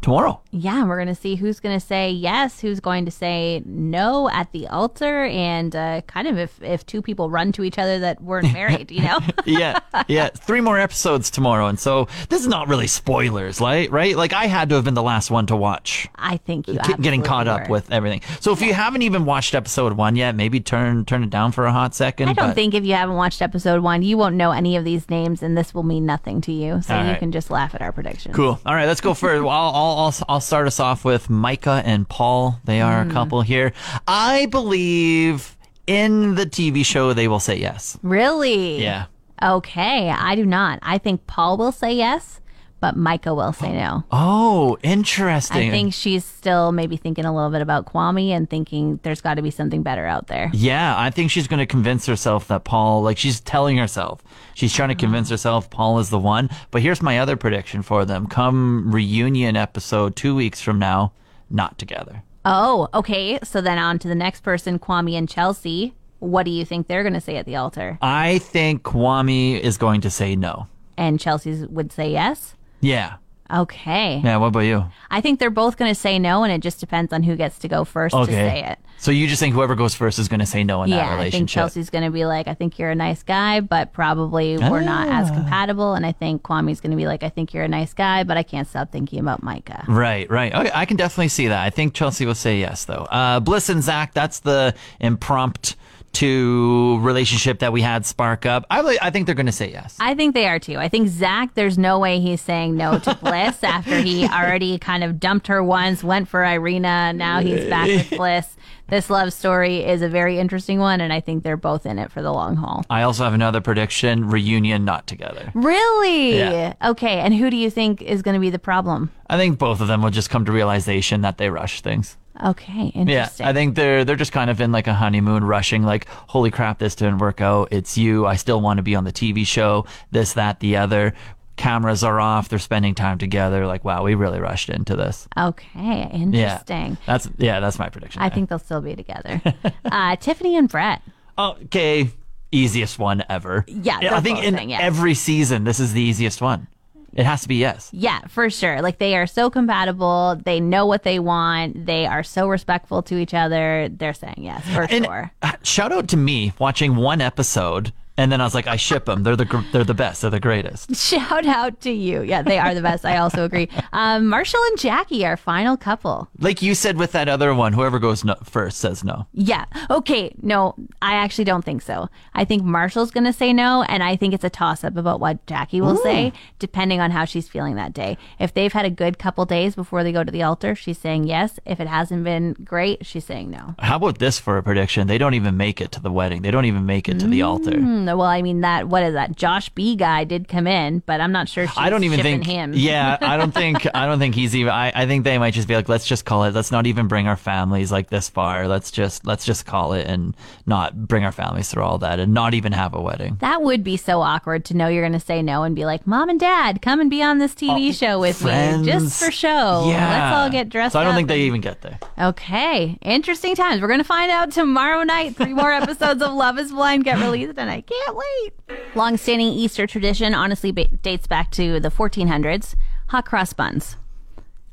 tomorrow. 0.00 0.40
Yeah, 0.50 0.84
we're 0.86 0.96
going 0.96 1.08
to 1.08 1.14
see 1.14 1.34
who's 1.34 1.60
going 1.60 1.78
to 1.78 1.84
say 1.84 2.10
yes, 2.10 2.60
who's 2.60 2.80
going 2.80 3.04
to 3.04 3.10
say 3.10 3.62
no 3.66 4.30
at 4.30 4.50
the 4.52 4.66
altar, 4.68 5.24
and 5.26 5.76
uh, 5.76 6.00
kind 6.06 6.26
of 6.26 6.38
if, 6.38 6.62
if 6.62 6.86
two 6.86 7.02
people 7.02 7.28
run 7.28 7.52
to 7.52 7.64
each 7.64 7.78
other 7.78 7.98
that 7.98 8.22
weren't 8.22 8.52
married, 8.52 8.90
you 8.90 9.02
know? 9.02 9.18
yeah. 9.44 9.78
Yeah. 10.08 10.28
Three 10.30 10.60
more 10.62 10.78
episodes 10.78 11.30
tomorrow. 11.30 11.66
And 11.66 11.78
so 11.78 12.08
this 12.30 12.40
is 12.40 12.46
not 12.46 12.66
really 12.68 12.86
spoilers, 12.86 13.60
right? 13.60 13.90
Right. 13.90 14.16
Like 14.16 14.32
I 14.32 14.46
had 14.46 14.70
to 14.70 14.76
have 14.76 14.84
been 14.84 14.94
the 14.94 15.02
last 15.02 15.30
one 15.30 15.46
to 15.46 15.56
watch. 15.56 16.08
I 16.16 16.38
think 16.38 16.66
you 16.68 16.78
Get- 16.78 17.00
getting 17.02 17.22
caught 17.22 17.46
up 17.48 17.68
with 17.68 17.90
everything. 17.92 18.22
So 18.40 18.52
if 18.52 18.62
you 18.62 18.72
haven't 18.72 19.02
even 19.02 19.24
watched 19.26 19.54
episode 19.54 19.92
one 19.94 20.16
yet, 20.16 20.34
maybe 20.34 20.60
turn 20.60 21.04
turn 21.04 21.22
it 21.24 21.30
down 21.30 21.52
for 21.52 21.66
a 21.66 21.72
hot 21.72 21.94
second. 21.94 22.30
I 22.30 22.32
don't 22.32 22.48
but- 22.48 22.54
think 22.54 22.72
if 22.74 22.84
you 22.84 22.94
haven't 22.94 23.16
watched 23.16 23.42
episode 23.42 23.82
one, 23.82 24.02
you 24.02 24.16
won't 24.16 24.36
know 24.36 24.52
any 24.52 24.76
of 24.76 24.84
these 24.84 25.10
names, 25.10 25.42
and 25.42 25.58
this 25.58 25.74
will 25.74 25.82
mean 25.82 26.06
nothing 26.06 26.40
to 26.42 26.52
you. 26.52 26.80
So 26.82 26.94
All 26.94 27.02
you 27.04 27.10
right. 27.10 27.18
can 27.18 27.32
just 27.32 27.50
laugh 27.50 27.74
at 27.74 27.82
our 27.82 27.92
predictions. 27.92 28.34
Cool. 28.34 28.58
All 28.64 28.74
right, 28.74 28.86
let's 28.86 29.00
go 29.02 29.12
first. 29.14 29.40
I'll, 29.42 29.46
I'll, 29.48 30.14
I'll, 30.28 30.37
I'll 30.38 30.42
start 30.42 30.68
us 30.68 30.78
off 30.78 31.04
with 31.04 31.28
Micah 31.28 31.82
and 31.84 32.08
Paul. 32.08 32.60
They 32.64 32.80
are 32.80 33.02
Hmm. 33.02 33.10
a 33.10 33.12
couple 33.12 33.42
here. 33.42 33.72
I 34.06 34.46
believe 34.46 35.56
in 35.88 36.36
the 36.36 36.46
TV 36.46 36.84
show 36.86 37.12
they 37.12 37.26
will 37.26 37.40
say 37.40 37.56
yes. 37.58 37.98
Really? 38.04 38.80
Yeah. 38.80 39.06
Okay, 39.42 40.10
I 40.10 40.36
do 40.36 40.46
not. 40.46 40.78
I 40.80 40.98
think 40.98 41.26
Paul 41.26 41.56
will 41.56 41.72
say 41.72 41.92
yes, 41.92 42.40
but 42.80 42.96
Micah 42.96 43.34
will 43.34 43.52
say 43.52 43.72
no. 43.72 44.04
Oh, 44.12 44.78
interesting. 44.82 45.68
I 45.68 45.70
think 45.70 45.92
she's 45.94 46.24
still 46.24 46.72
maybe 46.72 46.96
thinking 46.96 47.24
a 47.24 47.34
little 47.34 47.50
bit 47.50 47.60
about 47.62 47.86
Kwame 47.86 48.30
and 48.30 48.48
thinking 48.48 49.00
there's 49.02 49.20
got 49.20 49.34
to 49.34 49.42
be 49.42 49.50
something 49.50 49.82
better 49.82 50.06
out 50.06 50.28
there. 50.28 50.50
Yeah, 50.54 50.94
I 50.98 51.10
think 51.10 51.30
she's 51.30 51.48
going 51.48 51.58
to 51.58 51.66
convince 51.66 52.06
herself 52.06 52.48
that 52.48 52.64
Paul, 52.64 53.02
like 53.02 53.18
she's 53.18 53.40
telling 53.40 53.76
herself, 53.78 54.22
she's 54.54 54.72
trying 54.72 54.88
to 54.90 54.94
Uh-huh. 54.94 55.00
convince 55.00 55.28
herself 55.30 55.70
Paul 55.70 55.98
is 55.98 56.10
the 56.10 56.18
one. 56.18 56.50
But 56.70 56.82
here's 56.82 57.02
my 57.02 57.18
other 57.18 57.36
prediction 57.36 57.82
for 57.82 58.04
them: 58.04 58.26
come 58.26 58.92
reunion 58.92 59.56
episode 59.56 60.14
two 60.16 60.34
weeks 60.34 60.60
from 60.60 60.78
now, 60.78 61.12
not 61.50 61.78
together. 61.78 62.22
Oh, 62.44 62.88
okay. 62.94 63.38
So 63.42 63.60
then 63.60 63.78
on 63.78 63.98
to 63.98 64.08
the 64.08 64.14
next 64.14 64.42
person, 64.42 64.78
Kwame 64.78 65.18
and 65.18 65.28
Chelsea. 65.28 65.94
What 66.20 66.44
do 66.44 66.50
you 66.50 66.64
think 66.64 66.86
they're 66.88 67.02
going 67.02 67.14
to 67.14 67.20
say 67.20 67.36
at 67.36 67.46
the 67.46 67.56
altar? 67.56 67.98
I 68.02 68.38
think 68.38 68.82
Kwame 68.82 69.60
is 69.60 69.76
going 69.76 70.00
to 70.00 70.10
say 70.10 70.34
no. 70.34 70.66
And 70.96 71.20
Chelsea's 71.20 71.66
would 71.68 71.92
say 71.92 72.10
yes. 72.10 72.54
Yeah. 72.80 73.16
Okay. 73.50 74.20
Yeah, 74.22 74.36
what 74.36 74.48
about 74.48 74.60
you? 74.60 74.84
I 75.10 75.22
think 75.22 75.40
they're 75.40 75.48
both 75.48 75.78
going 75.78 75.90
to 75.90 75.98
say 75.98 76.18
no, 76.18 76.44
and 76.44 76.52
it 76.52 76.60
just 76.60 76.80
depends 76.80 77.14
on 77.14 77.22
who 77.22 77.34
gets 77.34 77.58
to 77.60 77.68
go 77.68 77.82
first 77.84 78.14
to 78.14 78.26
say 78.26 78.62
it. 78.62 78.78
So 78.98 79.10
you 79.10 79.26
just 79.26 79.40
think 79.40 79.54
whoever 79.54 79.74
goes 79.74 79.94
first 79.94 80.18
is 80.18 80.28
going 80.28 80.40
to 80.40 80.46
say 80.46 80.64
no 80.64 80.82
in 80.82 80.90
that 80.90 80.96
yeah, 80.96 81.04
I 81.04 81.08
think 81.08 81.18
relationship? 81.18 81.54
Chelsea's 81.54 81.88
going 81.88 82.04
to 82.04 82.10
be 82.10 82.26
like, 82.26 82.46
I 82.46 82.52
think 82.52 82.78
you're 82.78 82.90
a 82.90 82.94
nice 82.96 83.22
guy, 83.22 83.60
but 83.60 83.92
probably 83.94 84.58
we're 84.58 84.82
not 84.82 85.08
Ah. 85.08 85.20
as 85.22 85.30
compatible. 85.30 85.94
And 85.94 86.04
I 86.04 86.12
think 86.12 86.42
Kwame's 86.42 86.80
going 86.82 86.90
to 86.90 86.96
be 86.96 87.06
like, 87.06 87.22
I 87.22 87.30
think 87.30 87.54
you're 87.54 87.62
a 87.64 87.68
nice 87.68 87.94
guy, 87.94 88.22
but 88.24 88.36
I 88.36 88.42
can't 88.42 88.68
stop 88.68 88.92
thinking 88.92 89.20
about 89.20 89.42
Micah. 89.42 89.84
Right, 89.88 90.28
right. 90.28 90.52
Okay, 90.54 90.70
I 90.74 90.84
can 90.84 90.98
definitely 90.98 91.28
see 91.28 91.48
that. 91.48 91.62
I 91.64 91.70
think 91.70 91.94
Chelsea 91.94 92.26
will 92.26 92.34
say 92.34 92.58
yes, 92.58 92.84
though. 92.84 93.06
Uh, 93.10 93.40
Bliss 93.40 93.70
and 93.70 93.82
Zach, 93.82 94.12
that's 94.12 94.40
the 94.40 94.74
impromptu 95.00 95.74
relationship 96.20 97.60
that 97.60 97.72
we 97.72 97.82
had 97.82 98.04
spark 98.04 98.46
up. 98.46 98.66
I, 98.70 98.98
I 99.00 99.10
think 99.10 99.26
they're 99.26 99.34
going 99.34 99.46
to 99.46 99.52
say 99.52 99.70
yes. 99.70 99.96
I 100.00 100.14
think 100.14 100.34
they 100.34 100.46
are 100.46 100.58
too. 100.58 100.76
I 100.76 100.88
think 100.88 101.08
Zach, 101.08 101.54
there's 101.54 101.78
no 101.78 101.98
way 101.98 102.20
he's 102.20 102.40
saying 102.40 102.76
no 102.76 102.98
to 102.98 103.14
Bliss 103.22 103.62
after 103.62 103.98
he 104.00 104.26
already 104.26 104.78
kind 104.78 105.04
of 105.04 105.20
dumped 105.20 105.46
her 105.46 105.62
once, 105.62 106.02
went 106.02 106.28
for 106.28 106.44
Irina, 106.44 107.12
now 107.12 107.40
he's 107.40 107.64
back 107.68 107.86
with 107.88 108.10
Bliss. 108.10 108.56
This 108.88 109.10
love 109.10 109.34
story 109.34 109.84
is 109.84 110.00
a 110.00 110.08
very 110.08 110.38
interesting 110.38 110.78
one, 110.78 111.02
and 111.02 111.12
I 111.12 111.20
think 111.20 111.44
they're 111.44 111.58
both 111.58 111.84
in 111.84 111.98
it 111.98 112.10
for 112.10 112.22
the 112.22 112.32
long 112.32 112.56
haul. 112.56 112.86
I 112.88 113.02
also 113.02 113.22
have 113.24 113.34
another 113.34 113.60
prediction: 113.60 114.30
reunion, 114.30 114.86
not 114.86 115.06
together. 115.06 115.52
Really? 115.54 116.38
Yeah. 116.38 116.72
Okay, 116.82 117.20
and 117.20 117.34
who 117.34 117.50
do 117.50 117.56
you 117.56 117.68
think 117.68 118.00
is 118.00 118.22
going 118.22 118.34
to 118.34 118.40
be 118.40 118.48
the 118.48 118.58
problem? 118.58 119.10
I 119.28 119.36
think 119.36 119.58
both 119.58 119.82
of 119.82 119.88
them 119.88 120.02
will 120.02 120.10
just 120.10 120.30
come 120.30 120.46
to 120.46 120.52
realization 120.52 121.20
that 121.20 121.36
they 121.36 121.50
rush 121.50 121.82
things. 121.82 122.16
Okay, 122.44 122.92
interesting. 122.94 123.44
Yeah. 123.44 123.50
I 123.50 123.52
think 123.52 123.74
they're 123.74 124.04
they're 124.04 124.16
just 124.16 124.32
kind 124.32 124.50
of 124.50 124.60
in 124.60 124.72
like 124.72 124.86
a 124.86 124.94
honeymoon, 124.94 125.44
rushing. 125.44 125.82
Like, 125.82 126.06
holy 126.08 126.50
crap, 126.50 126.78
this 126.78 126.94
didn't 126.94 127.18
work 127.18 127.40
out. 127.40 127.68
It's 127.70 127.98
you. 127.98 128.26
I 128.26 128.36
still 128.36 128.60
want 128.60 128.78
to 128.78 128.82
be 128.82 128.94
on 128.94 129.04
the 129.04 129.12
TV 129.12 129.46
show. 129.46 129.86
This, 130.10 130.34
that, 130.34 130.60
the 130.60 130.76
other. 130.76 131.14
Cameras 131.56 132.04
are 132.04 132.20
off. 132.20 132.48
They're 132.48 132.60
spending 132.60 132.94
time 132.94 133.18
together. 133.18 133.66
Like, 133.66 133.84
wow, 133.84 134.04
we 134.04 134.14
really 134.14 134.38
rushed 134.38 134.68
into 134.68 134.94
this. 134.94 135.26
Okay, 135.36 135.66
Yeah, 135.74 136.08
interesting. 136.10 136.96
that's 137.04 137.28
yeah, 137.36 137.58
that's 137.58 137.80
my 137.80 137.88
prediction. 137.88 138.22
I 138.22 138.28
there. 138.28 138.34
think 138.36 138.48
they'll 138.48 138.60
still 138.60 138.80
be 138.80 138.94
together. 138.94 139.42
uh, 139.84 140.14
Tiffany 140.16 140.56
and 140.56 140.68
Brett. 140.68 141.02
Okay, 141.36 142.10
easiest 142.52 143.00
one 143.00 143.24
ever. 143.28 143.64
Yeah, 143.66 143.98
I 144.14 144.20
think 144.20 144.42
in 144.44 144.54
saying 144.54 144.70
yes. 144.70 144.80
every 144.82 145.14
season, 145.14 145.64
this 145.64 145.80
is 145.80 145.92
the 145.92 146.00
easiest 146.00 146.40
one. 146.40 146.68
It 147.14 147.24
has 147.24 147.42
to 147.42 147.48
be 147.48 147.56
yes. 147.56 147.88
Yeah, 147.92 148.20
for 148.28 148.50
sure. 148.50 148.80
Like 148.82 148.98
they 148.98 149.16
are 149.16 149.26
so 149.26 149.50
compatible. 149.50 150.36
They 150.44 150.60
know 150.60 150.86
what 150.86 151.02
they 151.02 151.18
want. 151.18 151.86
They 151.86 152.06
are 152.06 152.22
so 152.22 152.48
respectful 152.48 153.02
to 153.04 153.16
each 153.16 153.34
other. 153.34 153.88
They're 153.90 154.14
saying 154.14 154.34
yes 154.38 154.64
for 154.72 154.82
And 154.82 155.04
sure. 155.04 155.32
uh, 155.42 155.52
shout 155.62 155.90
out 155.92 156.08
to 156.08 156.16
me 156.16 156.52
watching 156.58 156.96
one 156.96 157.20
episode, 157.20 157.92
and 158.18 158.30
then 158.32 158.40
I 158.40 158.44
was 158.44 158.54
like, 158.54 158.66
I 158.66 158.76
ship 158.76 159.06
them. 159.06 159.22
They're 159.22 159.36
the 159.36 159.44
gr- 159.44 159.62
they're 159.72 159.84
the 159.84 159.94
best. 159.94 160.20
They're 160.22 160.30
the 160.30 160.40
greatest. 160.40 160.94
Shout 161.08 161.46
out 161.46 161.80
to 161.82 161.90
you. 161.90 162.22
Yeah, 162.22 162.42
they 162.42 162.58
are 162.58 162.74
the 162.74 162.82
best. 162.82 163.04
I 163.06 163.16
also 163.18 163.44
agree. 163.44 163.68
Um, 163.92 164.26
Marshall 164.26 164.60
and 164.68 164.78
Jackie, 164.78 165.24
our 165.24 165.36
final 165.36 165.76
couple. 165.76 166.28
Like 166.40 166.60
you 166.60 166.74
said 166.74 166.96
with 166.96 167.12
that 167.12 167.28
other 167.28 167.54
one, 167.54 167.72
whoever 167.72 167.98
goes 167.98 168.24
no- 168.24 168.36
first 168.44 168.78
says 168.78 169.04
no. 169.04 169.26
Yeah. 169.32 169.64
Okay. 169.88 170.34
No, 170.42 170.74
I 171.00 171.14
actually 171.14 171.44
don't 171.44 171.64
think 171.64 171.80
so. 171.80 172.08
I 172.34 172.44
think 172.44 172.64
Marshall's 172.64 173.10
going 173.12 173.24
to 173.24 173.32
say 173.32 173.52
no, 173.52 173.82
and 173.84 174.02
I 174.02 174.16
think 174.16 174.34
it's 174.34 174.44
a 174.44 174.50
toss 174.50 174.82
up 174.84 174.96
about 174.96 175.20
what 175.20 175.46
Jackie 175.46 175.80
will 175.80 175.96
say, 175.96 176.32
depending 176.58 177.00
on 177.00 177.12
how 177.12 177.24
she's 177.24 177.48
feeling 177.48 177.76
that 177.76 177.92
day. 177.92 178.18
If 178.40 178.52
they've 178.52 178.72
had 178.72 178.84
a 178.84 178.90
good 178.90 179.18
couple 179.18 179.44
days 179.46 179.74
before 179.76 180.02
they 180.02 180.10
go 180.12 180.24
to 180.24 180.32
the 180.32 180.42
altar, 180.42 180.74
she's 180.74 180.98
saying 180.98 181.24
yes. 181.24 181.60
If 181.64 181.78
it 181.78 181.86
hasn't 181.86 182.24
been 182.24 182.54
great, 182.64 183.06
she's 183.06 183.24
saying 183.24 183.50
no. 183.50 183.76
How 183.78 183.96
about 183.96 184.18
this 184.18 184.38
for 184.40 184.58
a 184.58 184.62
prediction? 184.62 185.06
They 185.06 185.18
don't 185.18 185.34
even 185.34 185.56
make 185.56 185.80
it 185.80 185.92
to 185.92 186.00
the 186.00 186.10
wedding. 186.10 186.42
They 186.42 186.50
don't 186.50 186.64
even 186.64 186.84
make 186.84 187.08
it 187.08 187.20
to 187.20 187.28
the 187.28 187.42
altar. 187.42 187.78
Well, 188.16 188.26
I 188.26 188.42
mean 188.42 188.60
that. 188.62 188.88
What 188.88 189.02
is 189.02 189.14
that? 189.14 189.36
Josh 189.36 189.68
B 189.70 189.96
guy 189.96 190.24
did 190.24 190.48
come 190.48 190.66
in, 190.66 191.00
but 191.06 191.20
I'm 191.20 191.32
not 191.32 191.48
sure. 191.48 191.66
She's 191.66 191.76
I 191.76 191.90
don't 191.90 192.04
even 192.04 192.20
think. 192.20 192.46
him. 192.46 192.72
Yeah, 192.74 193.18
I 193.20 193.36
don't 193.36 193.52
think. 193.54 193.86
I 193.94 194.06
don't 194.06 194.18
think 194.18 194.34
he's 194.34 194.54
even. 194.56 194.72
I, 194.72 194.92
I 194.94 195.06
think 195.06 195.24
they 195.24 195.38
might 195.38 195.54
just 195.54 195.68
be 195.68 195.74
like, 195.74 195.88
let's 195.88 196.06
just 196.06 196.24
call 196.24 196.44
it. 196.44 196.54
Let's 196.54 196.70
not 196.70 196.86
even 196.86 197.08
bring 197.08 197.26
our 197.28 197.36
families 197.36 197.90
like 197.92 198.08
this 198.10 198.28
far. 198.28 198.68
Let's 198.68 198.90
just 198.90 199.26
let's 199.26 199.44
just 199.44 199.66
call 199.66 199.92
it 199.92 200.06
and 200.06 200.36
not 200.66 201.06
bring 201.08 201.24
our 201.24 201.32
families 201.32 201.68
through 201.70 201.82
all 201.84 201.98
that 201.98 202.18
and 202.20 202.32
not 202.34 202.54
even 202.54 202.72
have 202.72 202.94
a 202.94 203.00
wedding. 203.00 203.36
That 203.40 203.62
would 203.62 203.84
be 203.84 203.96
so 203.96 204.20
awkward 204.22 204.64
to 204.66 204.76
know 204.76 204.88
you're 204.88 205.02
going 205.02 205.12
to 205.18 205.20
say 205.20 205.42
no 205.42 205.62
and 205.64 205.74
be 205.76 205.84
like, 205.84 206.06
"Mom 206.06 206.28
and 206.28 206.38
Dad, 206.40 206.80
come 206.82 207.00
and 207.00 207.10
be 207.10 207.22
on 207.22 207.38
this 207.38 207.54
TV 207.54 207.88
oh, 207.88 207.92
show 207.92 208.20
with 208.20 208.36
Oh, 208.42 208.46
Friends. 208.46 208.86
me, 208.86 208.92
just 208.92 209.22
for 209.22 209.30
show. 209.30 209.88
Yeah. 209.88 210.08
Let's 210.30 210.36
all 210.36 210.50
get 210.50 210.68
dressed." 210.68 210.92
So 210.92 211.00
I 211.00 211.04
don't 211.04 211.14
think 211.14 211.28
they 211.28 211.40
even 211.42 211.60
get 211.60 211.80
there. 211.82 211.98
Okay, 212.18 212.98
interesting 213.02 213.54
times. 213.54 213.80
We're 213.80 213.88
going 213.88 213.98
to 214.00 214.04
find 214.04 214.30
out 214.30 214.50
tomorrow 214.52 215.02
night. 215.04 215.36
Three 215.36 215.54
more 215.54 215.72
episodes 215.82 216.22
of 216.22 216.32
Love 216.32 216.58
is 216.58 216.70
Blind 216.70 217.04
get 217.04 217.18
released, 217.18 217.58
and 217.58 217.70
I 217.70 217.80
can't 218.04 218.16
wait. 218.16 218.78
Long-standing 218.94 219.48
Easter 219.48 219.86
tradition 219.86 220.34
honestly 220.34 220.72
ba- 220.72 220.88
dates 221.02 221.26
back 221.26 221.50
to 221.52 221.80
the 221.80 221.90
1400s. 221.90 222.74
Hot 223.08 223.24
cross 223.24 223.52
buns. 223.52 223.96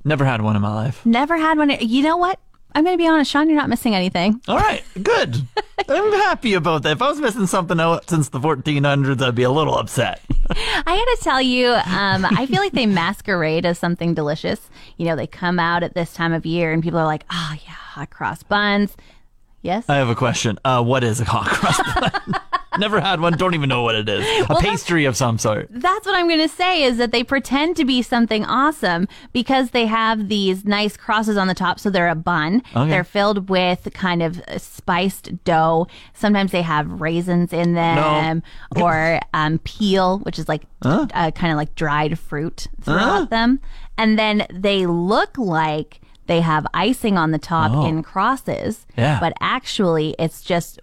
Never 0.04 0.26
had 0.26 0.42
one 0.42 0.56
in 0.56 0.62
my 0.62 0.74
life. 0.74 1.06
Never 1.06 1.38
had 1.38 1.58
one. 1.58 1.70
You 1.70 2.04
know 2.04 2.18
what? 2.18 2.40
I'm 2.76 2.84
going 2.84 2.94
to 2.98 3.02
be 3.02 3.08
honest, 3.08 3.32
Sean. 3.32 3.48
You're 3.48 3.58
not 3.58 3.70
missing 3.70 3.96
anything. 3.96 4.42
All 4.50 4.58
right, 4.58 4.84
good. 5.02 5.42
I'm 5.90 6.12
happy 6.12 6.54
about 6.56 6.84
that. 6.84 6.92
If 6.92 7.02
I 7.02 7.08
was 7.10 7.22
missing 7.22 7.48
something 7.48 7.80
out 7.80 8.10
since 8.10 8.28
the 8.30 8.40
1400s, 8.40 9.22
I'd 9.22 9.34
be 9.34 9.44
a 9.44 9.50
little 9.50 9.78
upset. 9.78 10.22
I 10.50 10.84
got 10.84 11.18
to 11.18 11.18
tell 11.22 11.42
you, 11.42 11.70
um, 11.70 12.26
I 12.26 12.46
feel 12.48 12.60
like 12.60 12.74
they 12.74 12.86
masquerade 12.86 13.66
as 13.66 13.80
something 13.80 14.14
delicious. 14.14 14.70
You 14.98 15.06
know, 15.06 15.16
they 15.16 15.26
come 15.26 15.58
out 15.58 15.84
at 15.84 15.94
this 15.94 16.14
time 16.14 16.34
of 16.34 16.46
year, 16.46 16.74
and 16.74 16.84
people 16.84 17.00
are 17.00 17.06
like, 17.06 17.24
"Oh 17.32 17.54
yeah, 17.66 17.72
hot 17.72 18.10
cross 18.10 18.44
buns." 18.44 18.96
Yes. 19.62 19.86
I 19.90 19.96
have 19.96 20.10
a 20.10 20.16
question. 20.16 20.60
Uh, 20.64 20.84
what 20.84 21.04
is 21.04 21.22
a 21.22 21.26
hot 21.26 21.48
cross 21.48 21.82
bun? 22.28 22.42
Never 22.80 23.00
had 23.00 23.20
one. 23.22 23.34
Don't 23.34 23.54
even 23.54 23.70
know 23.70 23.84
what 23.84 23.96
it 23.96 24.08
is. 24.10 24.26
A 24.50 24.56
pastry 24.56 25.06
of 25.06 25.16
some 25.16 25.38
sort. 25.38 25.68
That's 25.70 26.06
what 26.06 26.16
I'm 26.16 26.28
going 26.28 26.40
to 26.40 26.50
say 26.50 26.84
is 26.84 26.98
that 26.98 27.12
they 27.12 27.24
pretend 27.24 27.76
to 27.78 27.86
be 27.86 28.02
something 28.02 28.46
awesome 28.46 29.08
because 29.34 29.72
they 29.72 29.86
have 29.86 30.30
these 30.30 30.66
nice 30.66 30.98
crosses 30.98 31.38
on 31.38 31.48
the 31.48 31.54
top. 31.54 31.80
So 31.80 31.90
they're 31.90 32.10
a 32.10 32.16
bun. 32.16 32.62
Okay. 32.76 32.90
They're 32.90 33.04
filled 33.04 33.50
with 33.50 33.88
kind 33.94 34.22
of 34.22 34.42
spiced 34.58 35.44
dough. 35.44 35.88
Sometimes 36.14 36.52
they 36.52 36.62
have 36.62 37.02
raisins 37.02 37.54
in 37.54 37.74
them 37.74 38.44
or 38.76 39.20
um, 39.34 39.60
peel, 39.60 40.20
which 40.20 40.40
is 40.40 40.48
like 40.48 40.64
uh, 40.82 41.32
kind 41.32 41.52
of 41.52 41.58
like 41.58 41.76
dried 41.76 42.18
fruit 42.20 42.68
throughout 42.82 43.30
them. 43.30 43.60
And 43.98 44.20
then 44.20 44.46
they 44.52 44.86
look 44.86 45.38
like 45.38 46.02
they 46.28 46.42
have 46.42 46.66
icing 46.74 47.18
on 47.18 47.32
the 47.32 47.38
top 47.38 47.88
in 47.88 48.02
crosses. 48.04 48.86
Yeah. 48.98 49.20
But 49.20 49.34
actually, 49.40 50.16
it's 50.18 50.42
just 50.42 50.80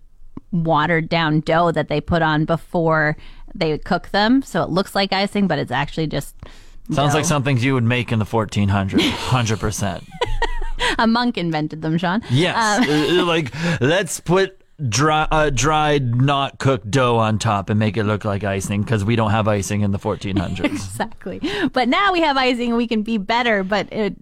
watered 0.53 1.09
down 1.09 1.41
dough 1.41 1.73
that 1.73 1.89
they 1.89 2.01
put 2.01 2.23
on 2.23 2.45
before 2.45 3.17
they 3.55 3.77
cook 3.79 4.11
them. 4.11 4.43
So 4.43 4.63
it 4.63 4.71
looks 4.71 4.95
like 4.95 5.13
icing, 5.13 5.47
but 5.49 5.59
it's 5.59 5.73
actually 5.73 6.07
just 6.07 6.35
Sounds 6.91 7.15
like 7.15 7.25
dough. 7.25 7.29
something 7.29 7.59
you 7.59 7.75
would 7.75 7.85
make 7.85 8.13
in 8.13 8.19
the 8.19 8.25
1400s. 8.25 8.99
100%. 9.01 10.05
a 10.99 11.07
monk 11.07 11.39
invented 11.39 11.83
them, 11.83 11.97
Sean. 11.99 12.23
Yes. 12.31 12.87
Uh, 12.89 13.25
like, 13.27 13.53
let's 13.81 14.21
put 14.21 14.62
dry, 14.89 15.27
uh, 15.31 15.51
dried, 15.51 16.15
not 16.17 16.59
cooked 16.59 16.91
dough 16.91 17.17
on 17.17 17.39
top 17.39 17.71
and 17.71 17.79
make 17.79 17.97
it 17.97 18.05
look 18.05 18.25
like 18.25 18.45
icing 18.45 18.83
because 18.83 19.05
we 19.05 19.17
don't 19.17 19.31
have 19.31 19.49
icing 19.49 19.83
in 19.83 19.93
the 19.93 19.99
1400s. 19.99 20.93
Exactly. 20.93 21.41
But 21.73 21.89
now 21.89 22.13
we 22.13 22.21
have 22.21 22.37
icing 22.37 22.69
and 22.69 22.77
we 22.77 22.87
can 22.87 23.03
be 23.03 23.17
better, 23.17 23.63
but 23.65 23.93
it, 23.93 24.15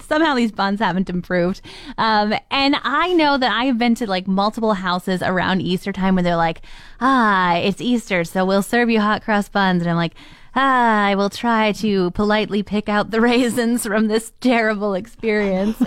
somehow 0.00 0.34
these 0.34 0.52
buns 0.52 0.80
haven't 0.80 1.10
improved. 1.10 1.60
Um, 1.98 2.34
and 2.50 2.76
I 2.82 3.12
know 3.12 3.36
that 3.36 3.50
I 3.50 3.64
have 3.64 3.78
been 3.78 3.94
to 3.96 4.06
like 4.08 4.26
multiple 4.26 4.74
houses 4.74 5.22
around 5.22 5.60
Easter 5.60 5.92
time 5.92 6.14
where 6.14 6.22
they're 6.22 6.36
like, 6.36 6.62
ah, 7.00 7.56
it's 7.56 7.80
Easter, 7.80 8.24
so 8.24 8.44
we'll 8.44 8.62
serve 8.62 8.90
you 8.90 9.00
hot 9.00 9.22
cross 9.22 9.48
buns. 9.48 9.82
And 9.82 9.90
I'm 9.90 9.96
like, 9.96 10.14
ah, 10.54 11.04
I 11.04 11.14
will 11.14 11.30
try 11.30 11.72
to 11.72 12.10
politely 12.12 12.62
pick 12.62 12.88
out 12.88 13.10
the 13.10 13.20
raisins 13.22 13.84
from 13.84 14.08
this 14.08 14.32
terrible 14.40 14.94
experience. 14.94 15.80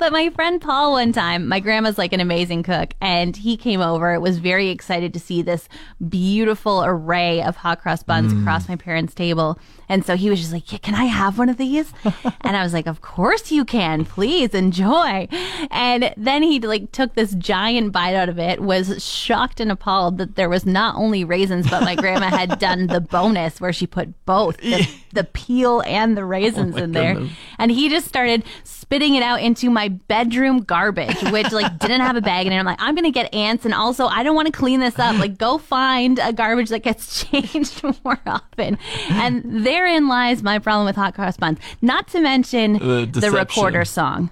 But 0.00 0.12
my 0.12 0.30
friend 0.30 0.62
Paul, 0.62 0.92
one 0.92 1.12
time, 1.12 1.46
my 1.46 1.60
grandma's 1.60 1.98
like 1.98 2.14
an 2.14 2.20
amazing 2.20 2.62
cook, 2.62 2.94
and 3.02 3.36
he 3.36 3.58
came 3.58 3.82
over, 3.82 4.18
was 4.18 4.38
very 4.38 4.70
excited 4.70 5.12
to 5.12 5.20
see 5.20 5.42
this 5.42 5.68
beautiful 6.08 6.82
array 6.82 7.42
of 7.42 7.56
hot 7.56 7.82
cross 7.82 8.02
buns 8.02 8.32
across 8.32 8.66
my 8.66 8.76
parents' 8.76 9.14
table. 9.14 9.58
And 9.90 10.06
so 10.06 10.16
he 10.16 10.30
was 10.30 10.38
just 10.38 10.52
like, 10.52 10.72
yeah, 10.72 10.78
Can 10.78 10.94
I 10.94 11.04
have 11.04 11.36
one 11.36 11.48
of 11.48 11.56
these? 11.56 11.92
and 12.42 12.56
I 12.56 12.62
was 12.62 12.72
like, 12.72 12.86
Of 12.86 13.02
course 13.02 13.50
you 13.50 13.64
can. 13.64 14.04
Please 14.04 14.54
enjoy. 14.54 15.28
And 15.70 16.14
then 16.16 16.42
he 16.42 16.60
like 16.60 16.92
took 16.92 17.14
this 17.14 17.34
giant 17.34 17.92
bite 17.92 18.14
out 18.14 18.28
of 18.28 18.38
it, 18.38 18.60
was 18.60 19.04
shocked 19.04 19.60
and 19.60 19.70
appalled 19.70 20.18
that 20.18 20.36
there 20.36 20.48
was 20.48 20.64
not 20.64 20.94
only 20.94 21.24
raisins, 21.24 21.68
but 21.68 21.82
my 21.82 21.96
grandma 21.96 22.28
had 22.28 22.58
done 22.60 22.86
the 22.86 23.00
bonus 23.00 23.60
where 23.60 23.72
she 23.72 23.86
put 23.86 24.24
both 24.24 24.56
the, 24.58 24.88
the 25.12 25.24
peel 25.24 25.82
and 25.84 26.16
the 26.16 26.22
oh 26.22 26.26
raisins 26.26 26.76
in 26.76 26.92
there. 26.92 27.20
And 27.58 27.72
he 27.72 27.88
just 27.88 28.06
started 28.06 28.44
spitting 28.90 29.14
it 29.14 29.22
out 29.22 29.40
into 29.40 29.70
my 29.70 29.86
bedroom 29.86 30.62
garbage, 30.64 31.22
which 31.30 31.52
like 31.52 31.78
didn't 31.78 32.00
have 32.00 32.16
a 32.16 32.20
bag 32.20 32.48
in 32.48 32.52
it. 32.52 32.56
I'm 32.56 32.66
like, 32.66 32.82
I'm 32.82 32.96
gonna 32.96 33.12
get 33.12 33.32
ants, 33.32 33.64
and 33.64 33.72
also 33.72 34.06
I 34.06 34.24
don't 34.24 34.34
want 34.34 34.46
to 34.46 34.52
clean 34.52 34.80
this 34.80 34.98
up. 34.98 35.16
Like, 35.16 35.38
go 35.38 35.58
find 35.58 36.18
a 36.18 36.32
garbage 36.32 36.70
that 36.70 36.80
gets 36.80 37.24
changed 37.30 37.84
more 38.04 38.18
often. 38.26 38.78
And 39.08 39.64
therein 39.64 40.08
lies 40.08 40.42
my 40.42 40.58
problem 40.58 40.86
with 40.86 40.96
hot 40.96 41.14
cross 41.14 41.36
buns. 41.36 41.60
Not 41.80 42.08
to 42.08 42.20
mention 42.20 42.72
The 42.74 43.08
the 43.12 43.30
recorder 43.30 43.84
song. 43.84 44.30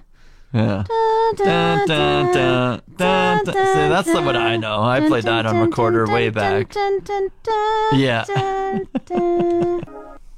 Yeah. 0.51 0.83
Dun, 0.87 1.35
dun, 1.37 1.87
dun, 1.87 2.81
dun, 2.97 3.45
dun. 3.45 3.45
See, 3.45 3.53
that's 3.53 4.09
what 4.09 4.35
I 4.35 4.57
know. 4.57 4.81
I 4.81 4.99
played 5.07 5.23
that 5.23 5.45
on 5.45 5.59
recorder 5.59 6.05
way 6.05 6.31
back. 6.31 6.75
Yeah. 7.93 8.25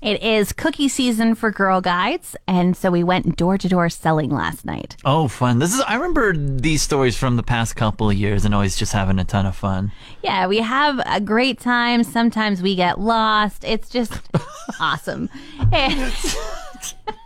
It 0.02 0.24
is 0.24 0.52
cookie 0.52 0.88
season 0.88 1.36
for 1.36 1.52
Girl 1.52 1.80
Guides, 1.80 2.36
and 2.48 2.76
so 2.76 2.90
we 2.90 3.04
went 3.04 3.36
door 3.38 3.60
to 3.60 3.70
door 3.70 3.88
selling 3.88 4.32
last 4.32 4.66
night. 4.66 4.98
Oh, 5.06 5.28
fun! 5.28 5.60
This 5.60 5.76
is 5.76 5.82
I 5.82 5.94
remember 5.94 6.36
these 6.36 6.82
stories 6.82 7.16
from 7.16 7.36
the 7.36 7.44
past 7.44 7.76
couple 7.76 8.10
of 8.10 8.16
years, 8.18 8.44
and 8.44 8.56
always 8.56 8.76
just 8.76 8.94
having 8.94 9.20
a 9.20 9.24
ton 9.24 9.46
of 9.46 9.56
fun. 9.56 9.92
Yeah, 10.24 10.48
we 10.48 10.58
have 10.58 11.00
a 11.06 11.22
great 11.22 11.60
time. 11.60 12.04
Sometimes 12.04 12.64
we 12.64 12.76
get 12.76 13.00
lost. 13.00 13.64
It's 13.64 13.90
just 13.90 14.20
awesome. 14.80 15.30
And- 15.72 16.12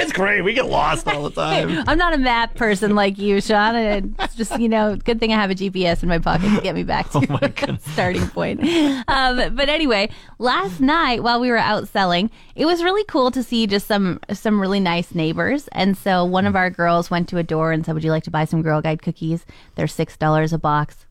It's 0.00 0.12
great. 0.12 0.42
We 0.42 0.52
get 0.54 0.66
lost 0.66 1.06
all 1.08 1.24
the 1.24 1.30
time. 1.42 1.84
I'm 1.86 1.98
not 1.98 2.14
a 2.14 2.18
map 2.18 2.54
person 2.54 2.94
like 2.94 3.18
you, 3.18 3.40
Sean. 3.40 3.74
and 3.74 4.14
It's 4.20 4.34
just, 4.34 4.58
you 4.60 4.68
know, 4.68 4.96
good 4.96 5.20
thing 5.20 5.32
I 5.32 5.36
have 5.36 5.50
a 5.50 5.54
GPS 5.54 6.02
in 6.02 6.08
my 6.08 6.18
pocket 6.18 6.54
to 6.54 6.60
get 6.60 6.74
me 6.74 6.84
back 6.84 7.10
to 7.12 7.20
the 7.20 7.78
starting 7.92 8.26
point. 8.28 8.60
Um, 9.08 9.54
but 9.54 9.68
anyway, 9.68 10.08
last 10.38 10.80
night 10.80 11.22
while 11.22 11.40
we 11.40 11.50
were 11.50 11.56
out 11.58 11.88
selling, 11.88 12.30
it 12.54 12.64
was 12.66 12.82
really 12.82 13.04
cool 13.04 13.30
to 13.32 13.42
see 13.42 13.66
just 13.66 13.86
some 13.86 14.20
some 14.32 14.60
really 14.60 14.80
nice 14.80 15.14
neighbors. 15.14 15.68
And 15.72 15.96
so 15.96 16.24
one 16.24 16.46
of 16.46 16.56
our 16.56 16.70
girls 16.70 17.10
went 17.10 17.28
to 17.30 17.38
a 17.38 17.42
door 17.42 17.72
and 17.72 17.84
said, 17.84 17.94
"Would 17.94 18.04
you 18.04 18.10
like 18.10 18.24
to 18.24 18.30
buy 18.30 18.44
some 18.44 18.62
Girl 18.62 18.80
Guide 18.80 19.02
cookies? 19.02 19.44
They're 19.74 19.86
six 19.86 20.16
dollars 20.16 20.52
a 20.52 20.58
box." 20.58 21.06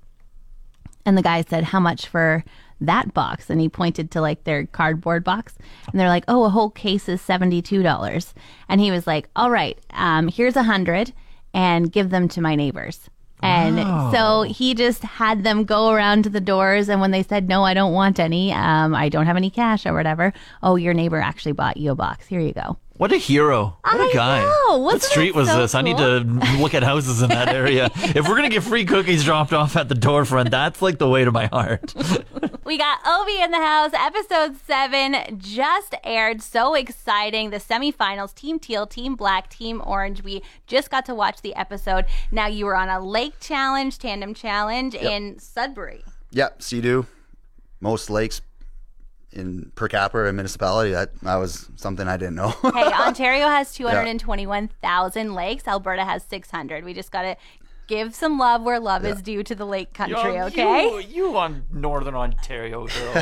And 1.05 1.17
the 1.17 1.21
guy 1.21 1.41
said, 1.41 1.63
How 1.63 1.79
much 1.79 2.07
for 2.07 2.43
that 2.81 3.13
box? 3.13 3.49
And 3.49 3.59
he 3.61 3.69
pointed 3.69 4.11
to 4.11 4.21
like 4.21 4.43
their 4.43 4.65
cardboard 4.67 5.23
box. 5.23 5.55
And 5.91 5.99
they're 5.99 6.07
like, 6.07 6.25
Oh, 6.27 6.43
a 6.45 6.49
whole 6.49 6.69
case 6.69 7.07
is 7.09 7.21
$72. 7.21 8.33
And 8.69 8.81
he 8.81 8.91
was 8.91 9.07
like, 9.07 9.29
All 9.35 9.51
right, 9.51 9.77
um, 9.91 10.27
here's 10.27 10.55
a 10.55 10.63
hundred 10.63 11.13
and 11.53 11.91
give 11.91 12.09
them 12.09 12.27
to 12.29 12.41
my 12.41 12.55
neighbors. 12.55 13.09
And 13.43 13.77
so 14.11 14.41
he 14.41 14.73
just 14.73 15.03
had 15.03 15.43
them 15.43 15.63
go 15.63 15.91
around 15.91 16.23
to 16.23 16.29
the 16.29 16.41
doors. 16.41 16.89
And 16.89 16.99
when 16.99 17.11
they 17.11 17.21
said, 17.23 17.47
No, 17.47 17.63
I 17.63 17.73
don't 17.73 17.93
want 17.93 18.19
any, 18.19 18.51
um, 18.51 18.95
I 18.95 19.09
don't 19.09 19.27
have 19.27 19.37
any 19.37 19.49
cash 19.49 19.85
or 19.85 19.93
whatever, 19.93 20.33
oh, 20.63 20.75
your 20.75 20.93
neighbor 20.93 21.19
actually 21.21 21.51
bought 21.51 21.77
you 21.77 21.91
a 21.91 21.95
box. 21.95 22.27
Here 22.27 22.39
you 22.39 22.53
go. 22.53 22.77
What 22.97 23.11
a 23.11 23.17
hero! 23.17 23.77
What 23.83 23.99
a 23.99 24.03
I 24.05 24.11
guy! 24.11 24.41
know. 24.41 24.79
What 24.79 25.03
street 25.03 25.35
was 25.35 25.47
so 25.47 25.59
this? 25.59 25.75
I 25.75 25.83
need 25.83 25.97
to 25.97 26.21
look 26.59 26.73
at 26.73 26.81
houses 26.81 27.21
in 27.21 27.29
that 27.29 27.49
area. 27.49 27.91
if 27.95 28.27
we're 28.27 28.35
gonna 28.35 28.49
get 28.49 28.63
free 28.63 28.85
cookies 28.85 29.23
dropped 29.23 29.53
off 29.53 29.75
at 29.75 29.87
the 29.87 29.93
door 29.93 30.25
front, 30.25 30.49
that's 30.49 30.81
like 30.81 30.97
the 30.97 31.07
way 31.07 31.23
to 31.23 31.31
my 31.31 31.45
heart. 31.45 31.93
We 32.67 32.77
got 32.77 32.99
Obie 33.07 33.41
in 33.41 33.51
the 33.51 33.61
house. 33.61 33.91
Episode 33.93 34.57
seven 34.67 35.37
just 35.37 35.95
aired. 36.03 36.41
So 36.41 36.73
exciting. 36.73 37.49
The 37.49 37.59
semifinals 37.59 38.35
Team 38.35 38.59
Teal, 38.59 38.85
Team 38.85 39.15
Black, 39.15 39.49
Team 39.49 39.81
Orange. 39.85 40.21
We 40.21 40.43
just 40.65 40.91
got 40.91 41.05
to 41.05 41.15
watch 41.15 41.41
the 41.41 41.55
episode. 41.55 42.03
Now 42.29 42.47
you 42.47 42.65
were 42.65 42.75
on 42.75 42.89
a 42.89 42.99
lake 42.99 43.39
challenge, 43.39 43.99
tandem 43.99 44.33
challenge 44.33 44.95
in 44.95 45.39
Sudbury. 45.39 46.03
Yep, 46.31 46.61
Sea-Doo. 46.61 47.05
Most 47.79 48.09
lakes 48.09 48.41
in 49.31 49.71
per 49.75 49.87
capita 49.87 50.25
in 50.25 50.35
municipality. 50.35 50.91
That 50.91 51.17
that 51.21 51.37
was 51.37 51.69
something 51.77 52.05
I 52.05 52.17
didn't 52.17 52.35
know. 52.35 52.49
Hey, 52.49 52.91
Ontario 52.99 53.47
has 53.47 53.73
221,000 53.75 55.33
lakes. 55.33 55.69
Alberta 55.69 56.03
has 56.03 56.21
600. 56.23 56.83
We 56.83 56.93
just 56.93 57.13
got 57.13 57.21
to 57.21 57.37
give 57.87 58.13
some 58.13 58.37
love 58.37 58.61
where 58.61 58.79
love 58.79 59.05
is 59.05 59.21
due 59.21 59.43
to 59.43 59.55
the 59.55 59.65
lake 59.65 59.93
country, 59.93 60.39
okay? 60.41 61.01
You, 61.09 61.37
on 61.37 61.63
Northern 61.71 62.15
Ontario, 62.15 62.87
girl. 62.87 63.13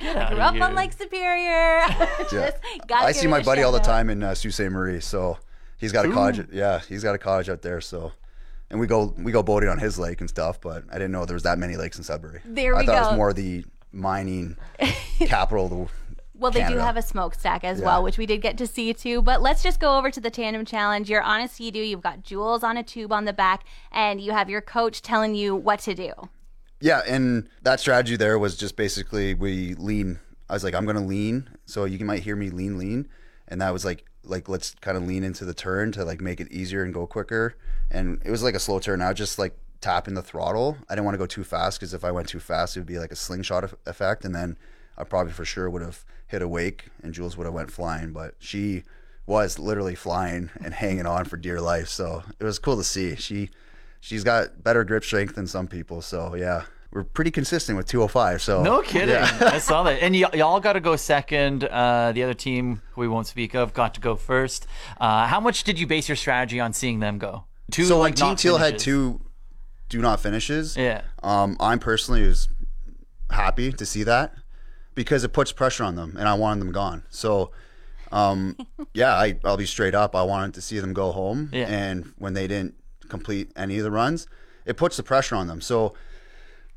Grew 0.00 0.40
up 0.40 0.60
on 0.60 0.74
Lake 0.74 0.92
Superior. 0.92 1.82
Yeah. 2.32 2.50
I 2.92 3.12
see 3.12 3.26
my 3.26 3.42
buddy 3.42 3.62
all 3.62 3.72
the 3.72 3.78
time 3.78 4.10
in 4.10 4.22
uh, 4.22 4.34
Sault 4.34 4.52
Ste. 4.54 4.70
Marie, 4.70 5.00
so 5.00 5.38
he's 5.78 5.92
got 5.92 6.04
a 6.04 6.10
cottage. 6.10 6.48
Yeah, 6.52 6.80
he's 6.88 7.02
got 7.02 7.14
a 7.14 7.18
cottage 7.18 7.48
out 7.48 7.62
there. 7.62 7.80
So, 7.80 8.12
and 8.70 8.78
we 8.78 8.86
go 8.86 9.14
we 9.16 9.32
go 9.32 9.42
boating 9.42 9.68
on 9.68 9.78
his 9.78 9.98
lake 9.98 10.20
and 10.20 10.28
stuff. 10.28 10.60
But 10.60 10.84
I 10.90 10.94
didn't 10.94 11.12
know 11.12 11.24
there 11.24 11.34
was 11.34 11.44
that 11.44 11.58
many 11.58 11.76
lakes 11.76 11.96
in 11.96 12.04
Sudbury. 12.04 12.40
There 12.44 12.74
we 12.74 12.78
I 12.78 12.80
we 12.80 12.86
thought 12.86 12.96
it 12.96 13.08
was 13.08 13.16
more 13.16 13.32
the 13.32 13.64
mining 13.92 14.56
capital. 15.20 15.64
Of 15.64 15.70
the, 15.70 15.88
Well, 16.38 16.50
they 16.50 16.66
do 16.66 16.76
have 16.78 16.96
a 16.96 17.02
smokestack 17.02 17.64
as 17.64 17.80
Yeah. 17.80 17.86
well, 17.86 18.02
which 18.02 18.16
we 18.16 18.24
did 18.26 18.40
get 18.42 18.56
to 18.58 18.66
see 18.66 18.94
too. 18.94 19.20
But 19.22 19.42
let's 19.42 19.62
just 19.62 19.80
go 19.80 19.98
over 19.98 20.10
to 20.10 20.20
the 20.20 20.30
tandem 20.30 20.64
challenge. 20.64 21.10
You're 21.10 21.22
on 21.22 21.40
a 21.40 21.48
sea-doo. 21.48 21.80
You've 21.80 22.00
got 22.00 22.22
Jules 22.22 22.62
on 22.62 22.76
a 22.76 22.82
tube 22.82 23.12
on 23.12 23.24
the 23.24 23.32
back, 23.32 23.64
and 23.90 24.20
you 24.20 24.32
have 24.32 24.48
your 24.48 24.60
coach 24.60 25.02
telling 25.02 25.34
you 25.34 25.56
what 25.56 25.80
to 25.80 25.94
do. 25.94 26.12
Yeah, 26.80 27.02
and 27.08 27.48
that 27.62 27.80
strategy 27.80 28.16
there 28.16 28.38
was 28.38 28.56
just 28.56 28.76
basically 28.76 29.34
we 29.34 29.74
lean. 29.74 30.20
I 30.48 30.54
was 30.54 30.62
like, 30.62 30.74
I'm 30.74 30.86
gonna 30.86 31.04
lean, 31.04 31.50
so 31.66 31.84
you 31.84 32.04
might 32.04 32.22
hear 32.22 32.36
me 32.36 32.50
lean, 32.50 32.78
lean, 32.78 33.08
and 33.48 33.60
that 33.60 33.72
was 33.72 33.84
like, 33.84 34.04
like 34.22 34.48
let's 34.48 34.74
kind 34.80 34.96
of 34.96 35.02
lean 35.06 35.24
into 35.24 35.44
the 35.44 35.54
turn 35.54 35.90
to 35.92 36.04
like 36.04 36.20
make 36.20 36.40
it 36.40 36.52
easier 36.52 36.84
and 36.84 36.94
go 36.94 37.06
quicker. 37.06 37.56
And 37.90 38.22
it 38.24 38.30
was 38.30 38.42
like 38.42 38.54
a 38.54 38.60
slow 38.60 38.78
turn. 38.78 39.02
I 39.02 39.08
was 39.08 39.18
just 39.18 39.38
like 39.38 39.56
tapping 39.80 40.14
the 40.14 40.22
throttle. 40.22 40.76
I 40.88 40.94
didn't 40.94 41.04
want 41.04 41.14
to 41.14 41.18
go 41.18 41.26
too 41.26 41.44
fast 41.44 41.80
because 41.80 41.94
if 41.94 42.04
I 42.04 42.12
went 42.12 42.28
too 42.28 42.40
fast, 42.40 42.76
it 42.76 42.80
would 42.80 42.86
be 42.86 42.98
like 42.98 43.10
a 43.12 43.16
slingshot 43.16 43.72
effect, 43.86 44.24
and 44.24 44.34
then 44.34 44.56
I 44.98 45.04
probably 45.04 45.32
for 45.32 45.44
sure 45.44 45.70
would 45.70 45.80
have 45.82 46.04
hit 46.26 46.42
a 46.42 46.48
wake, 46.48 46.86
and 47.02 47.14
Jules 47.14 47.36
would 47.36 47.44
have 47.44 47.54
went 47.54 47.70
flying. 47.70 48.12
But 48.12 48.34
she 48.38 48.82
was 49.26 49.58
literally 49.58 49.94
flying 49.94 50.50
and 50.62 50.74
hanging 50.74 51.06
on 51.06 51.24
for 51.24 51.36
dear 51.36 51.60
life. 51.60 51.88
So 51.88 52.22
it 52.40 52.44
was 52.44 52.58
cool 52.58 52.76
to 52.76 52.84
see. 52.84 53.14
She 53.16 53.48
she's 54.00 54.24
got 54.24 54.62
better 54.62 54.84
grip 54.84 55.04
strength 55.04 55.34
than 55.36 55.46
some 55.46 55.68
people. 55.68 56.02
So 56.02 56.34
yeah, 56.34 56.64
we're 56.90 57.04
pretty 57.04 57.30
consistent 57.30 57.76
with 57.76 57.86
205. 57.86 58.42
So 58.42 58.62
No 58.62 58.82
kidding. 58.82 59.14
I 59.16 59.58
saw 59.58 59.82
that. 59.84 60.02
And 60.02 60.14
y- 60.14 60.28
y'all 60.34 60.58
got 60.60 60.72
to 60.74 60.80
go 60.80 60.96
second. 60.96 61.64
Uh, 61.64 62.12
the 62.12 62.22
other 62.24 62.34
team, 62.34 62.80
we 62.96 63.06
won't 63.06 63.26
speak 63.26 63.54
of, 63.54 63.72
got 63.74 63.94
to 63.94 64.00
go 64.00 64.16
first. 64.16 64.66
Uh, 65.00 65.26
how 65.26 65.40
much 65.40 65.62
did 65.64 65.78
you 65.78 65.86
base 65.86 66.08
your 66.08 66.16
strategy 66.16 66.58
on 66.58 66.72
seeing 66.72 67.00
them 67.00 67.18
go? 67.18 67.44
Two, 67.70 67.84
So 67.84 67.96
when 68.00 68.12
like, 68.12 68.14
Team 68.16 68.34
Teal 68.36 68.56
had 68.56 68.78
two 68.78 69.20
do 69.90 70.00
not 70.00 70.20
finishes, 70.20 70.76
Yeah. 70.76 71.02
um, 71.22 71.56
I'm 71.60 71.78
personally 71.78 72.26
was 72.26 72.48
happy 73.30 73.72
to 73.72 73.84
see 73.86 74.02
that 74.04 74.34
because 74.98 75.22
it 75.22 75.32
puts 75.32 75.52
pressure 75.52 75.84
on 75.84 75.94
them, 75.94 76.16
and 76.18 76.26
I 76.28 76.34
wanted 76.34 76.60
them 76.60 76.72
gone. 76.72 77.04
So. 77.08 77.52
Um, 78.10 78.56
yeah, 78.94 79.12
I, 79.14 79.38
I'll 79.44 79.58
be 79.58 79.66
straight 79.66 79.94
up. 79.94 80.16
I 80.16 80.22
wanted 80.22 80.54
to 80.54 80.62
see 80.62 80.78
them 80.80 80.94
go 80.94 81.12
home, 81.12 81.50
Yeah. 81.52 81.66
and 81.68 82.14
when 82.16 82.32
they 82.32 82.46
didn't 82.48 82.74
complete 83.10 83.52
any 83.54 83.76
of 83.76 83.84
the 83.84 83.90
runs, 83.90 84.26
it 84.64 84.78
puts 84.78 84.96
the 84.96 85.02
pressure 85.02 85.36
on 85.36 85.46
them. 85.46 85.60
So 85.60 85.92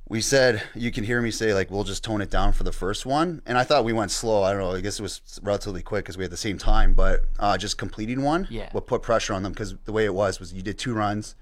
we 0.10 0.20
said 0.20 0.62
you 0.76 0.92
can 0.92 1.06
hear 1.06 1.22
me 1.22 1.32
say 1.32 1.54
like 1.54 1.72
we'll 1.72 1.86
just 1.86 2.04
tone 2.04 2.20
it 2.22 2.30
down 2.30 2.52
for 2.52 2.64
the 2.66 2.72
first 2.74 3.06
one 3.06 3.42
and 3.46 3.58
i 3.58 3.64
thought 3.64 3.86
we 3.86 3.94
went 3.94 4.12
slow 4.12 4.44
i 4.44 4.52
don't 4.52 4.60
know 4.60 4.74
i 4.74 4.82
guess 4.82 5.00
it 5.00 5.04
was 5.04 5.22
relatively 5.42 5.82
quick 5.82 6.04
because 6.04 6.18
we 6.18 6.24
had 6.26 6.32
the 6.32 6.36
same 6.50 6.58
time 6.58 6.94
but 6.94 7.22
uh, 7.40 7.58
just 7.58 7.78
completing 7.78 8.22
one 8.22 8.46
Yeah. 8.50 8.70
would 8.74 8.86
put 8.88 9.02
pressure 9.04 9.34
on 9.34 9.42
them 9.44 9.54
because 9.54 9.74
the 9.86 9.94
way 9.94 10.04
it 10.04 10.14
was 10.14 10.38
was 10.38 10.52
you 10.52 10.62
did 10.62 10.78
two 10.78 10.94
runs 10.94 11.36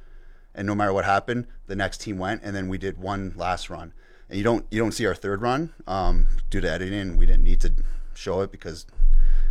and 0.54 0.68
no 0.68 0.76
matter 0.76 0.94
what 0.94 1.06
happened 1.06 1.48
the 1.65 1.76
next 1.76 2.02
team 2.02 2.20
went 2.20 2.44
and 2.44 2.56
then 2.56 2.68
we 2.68 2.78
did 2.78 3.00
one 3.00 3.34
last 3.36 3.72
run 3.72 3.92
and 4.30 4.38
you 4.38 4.44
don't 4.44 4.65
you 4.72 4.80
don't 4.80 4.92
see 4.92 5.06
our 5.06 5.15
third 5.15 5.42
run 5.42 5.74
um, 5.88 6.28
due 6.50 6.62
to 6.62 6.70
editing 6.70 7.18
we 7.18 7.26
didn't 7.26 7.44
need 7.44 7.60
to 7.62 7.74
show 8.13 8.42
it 8.42 8.52
because 8.52 8.86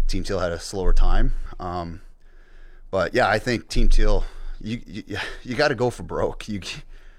team 0.07 0.23
teal 0.23 0.39
had 0.39 0.53
a 0.53 0.59
slower 0.59 0.93
time 0.93 1.35
um, 1.61 2.01
but 2.91 3.15
yeah, 3.15 3.29
I 3.29 3.39
think 3.39 3.69
Team 3.69 3.89
Teal, 3.89 4.25
you 4.61 4.81
you, 4.87 5.19
you 5.43 5.55
got 5.55 5.69
to 5.69 5.75
go 5.75 5.91
for 5.91 6.03
broke. 6.03 6.49
You 6.49 6.61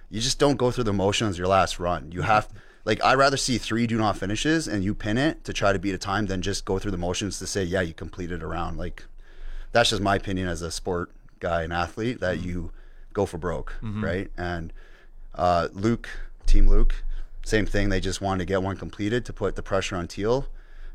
you 0.10 0.22
just 0.22 0.40
don't 0.40 0.58
go 0.58 0.72
through 0.72 0.86
the 0.86 0.94
motions 0.94 1.38
your 1.38 1.48
last 1.48 1.80
run. 1.80 2.12
You 2.12 2.22
have 2.24 2.50
like 2.86 3.04
I'd 3.04 3.16
rather 3.16 3.38
see 3.38 3.58
three 3.58 3.86
do 3.88 3.98
not 3.98 4.18
finishes 4.18 4.68
and 4.68 4.84
you 4.84 4.96
pin 4.96 5.18
it 5.18 5.44
to 5.44 5.54
try 5.54 5.74
to 5.74 5.80
beat 5.80 5.94
a 5.94 5.98
time 5.98 6.26
than 6.26 6.42
just 6.42 6.66
go 6.66 6.80
through 6.80 6.92
the 6.92 6.98
motions 6.98 7.38
to 7.40 7.48
say 7.48 7.64
yeah 7.64 7.82
you 7.82 7.94
completed 7.94 8.42
a 8.42 8.48
round. 8.48 8.78
Like 8.78 9.04
that's 9.72 9.92
just 9.92 10.02
my 10.02 10.16
opinion 10.16 10.48
as 10.48 10.62
a 10.62 10.72
sport 10.72 11.12
guy 11.40 11.64
and 11.64 11.72
athlete 11.72 12.20
that 12.20 12.40
you 12.42 12.72
go 13.14 13.26
for 13.26 13.38
broke, 13.38 13.76
right? 14.04 14.32
And 14.38 14.74
uh, 15.36 15.68
Luke, 15.74 16.10
Team 16.48 16.68
Luke, 16.68 17.04
same 17.44 17.66
thing. 17.66 17.90
They 17.90 18.00
just 18.00 18.22
wanted 18.22 18.40
to 18.40 18.46
get 18.46 18.64
one 18.64 18.78
completed 18.78 19.26
to 19.26 19.34
put 19.34 19.56
the 19.56 19.64
pressure 19.64 19.96
on 19.96 20.08
Teal, 20.08 20.48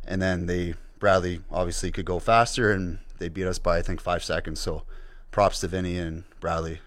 and 0.07 0.20
then 0.20 0.46
they 0.46 0.74
Bradley 0.98 1.40
obviously 1.50 1.90
could 1.90 2.04
go 2.04 2.18
faster, 2.18 2.72
and 2.72 2.98
they 3.18 3.28
beat 3.28 3.46
us 3.46 3.59
by 3.59 3.78
I 3.78 3.83
think 3.83 4.00
five 4.00 4.24
seconds. 4.24 4.61
So 4.61 4.85
props 5.30 5.61
to 5.61 5.68
Vinny 5.68 5.98
and 5.98 6.24
Bradley. 6.40 6.80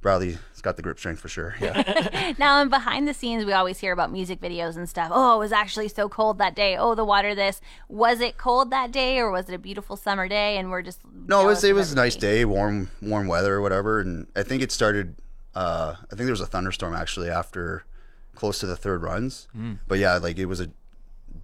Bradley's 0.00 0.38
got 0.60 0.76
the 0.76 0.82
grip 0.82 0.98
strength 0.98 1.20
for 1.20 1.28
sure. 1.28 1.54
Yeah. 1.60 2.34
Now, 2.38 2.60
and 2.60 2.70
behind 2.70 3.06
the 3.06 3.14
scenes, 3.14 3.44
we 3.44 3.52
always 3.52 3.78
hear 3.78 3.92
about 3.92 4.10
music 4.10 4.40
videos 4.40 4.76
and 4.76 4.88
stuff. 4.88 5.10
Oh, 5.12 5.36
it 5.36 5.38
was 5.38 5.52
actually 5.52 5.88
so 5.88 6.08
cold 6.08 6.38
that 6.38 6.54
day. 6.54 6.76
Oh, 6.76 6.94
the 6.94 7.04
water 7.04 7.34
this. 7.34 7.60
Was 7.88 8.20
it 8.20 8.36
cold 8.38 8.70
that 8.70 8.90
day 8.90 9.18
or 9.18 9.30
was 9.30 9.48
it 9.48 9.54
a 9.54 9.58
beautiful 9.58 9.96
summer 9.96 10.28
day? 10.28 10.58
And 10.58 10.70
we're 10.70 10.82
just. 10.82 11.00
No, 11.26 11.42
it 11.42 11.46
was 11.46 11.64
it 11.64 11.74
was 11.74 11.92
a 11.92 11.96
nice 11.96 12.16
day, 12.16 12.44
warm 12.44 12.90
warm 13.00 13.26
weather 13.28 13.54
or 13.54 13.60
whatever, 13.60 14.00
and 14.00 14.26
I 14.34 14.42
think 14.42 14.62
it 14.62 14.72
started. 14.72 15.16
Uh, 15.54 15.94
I 15.98 16.16
think 16.16 16.26
there 16.26 16.30
was 16.30 16.40
a 16.40 16.46
thunderstorm 16.46 16.94
actually 16.94 17.30
after 17.30 17.84
close 18.34 18.58
to 18.60 18.66
the 18.66 18.76
third 18.76 19.02
runs, 19.02 19.48
but 19.88 19.98
yeah, 19.98 20.16
like 20.18 20.38
it 20.38 20.46
was 20.46 20.60
a 20.60 20.68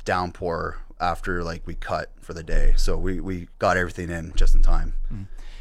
downpour 0.04 0.78
after 1.00 1.42
like 1.42 1.66
we 1.66 1.74
cut 1.74 2.10
for 2.20 2.34
the 2.34 2.42
day, 2.42 2.74
so 2.76 2.96
we 2.96 3.20
we 3.20 3.48
got 3.58 3.76
everything 3.76 4.10
in 4.10 4.32
just 4.34 4.54
in 4.54 4.62
time. 4.62 4.94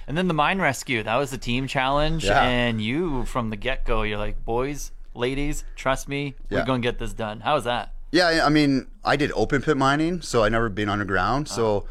And 0.08 0.18
then 0.18 0.28
the 0.28 0.34
mine 0.34 0.60
rescue, 0.60 1.04
that 1.04 1.16
was 1.18 1.30
the 1.30 1.38
team 1.38 1.68
challenge. 1.68 2.26
Yeah. 2.26 2.42
And 2.42 2.82
you, 2.82 3.26
from 3.26 3.52
the 3.52 3.56
get 3.56 3.86
go, 3.86 4.02
you're 4.02 4.18
like, 4.18 4.44
boys, 4.44 4.92
ladies, 5.14 5.64
trust 5.76 6.08
me, 6.10 6.34
we're 6.50 6.58
Yeah. 6.60 6.66
going 6.66 6.82
to 6.82 6.88
get 6.88 6.98
this 6.98 7.14
done. 7.14 7.42
How 7.42 7.54
was 7.54 7.66
that? 7.66 7.94
Yeah, 8.12 8.42
I 8.44 8.50
mean, 8.50 8.88
I 9.06 9.16
did 9.18 9.32
open 9.36 9.62
pit 9.62 9.78
mining, 9.78 10.22
so 10.22 10.44
I 10.44 10.50
never 10.50 10.68
been 10.68 10.90
underground. 10.90 11.48
So, 11.48 11.86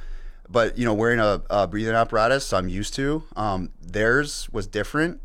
but 0.51 0.77
you 0.77 0.85
know, 0.85 0.95
wearing 0.95 1.21
a, 1.21 1.43
a 1.49 1.69
breathing 1.69 1.95
apparatus, 1.95 2.53
I'm 2.53 2.69
used 2.69 2.93
to. 2.95 3.23
Um, 3.37 3.71
theirs 3.81 4.49
was 4.51 4.67
different. 4.67 5.21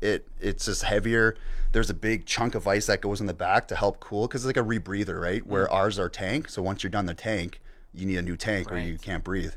It 0.00 0.28
it's 0.40 0.66
just 0.66 0.84
heavier. 0.84 1.36
There's 1.72 1.90
a 1.90 1.94
big 1.94 2.24
chunk 2.24 2.54
of 2.54 2.66
ice 2.66 2.86
that 2.86 3.00
goes 3.00 3.20
in 3.20 3.26
the 3.26 3.34
back 3.34 3.68
to 3.68 3.76
help 3.76 4.00
cool 4.00 4.26
because 4.26 4.44
it's 4.44 4.56
like 4.56 4.64
a 4.64 4.66
rebreather, 4.66 5.20
right? 5.20 5.46
Where 5.46 5.66
mm-hmm. 5.66 5.74
ours 5.74 5.98
are 5.98 6.08
tank. 6.08 6.48
So 6.48 6.62
once 6.62 6.82
you're 6.82 6.90
done 6.90 7.06
the 7.06 7.14
tank, 7.14 7.60
you 7.92 8.06
need 8.06 8.16
a 8.16 8.22
new 8.22 8.36
tank 8.36 8.70
or 8.70 8.78
you 8.78 8.98
can't 8.98 9.24
breathe. 9.24 9.54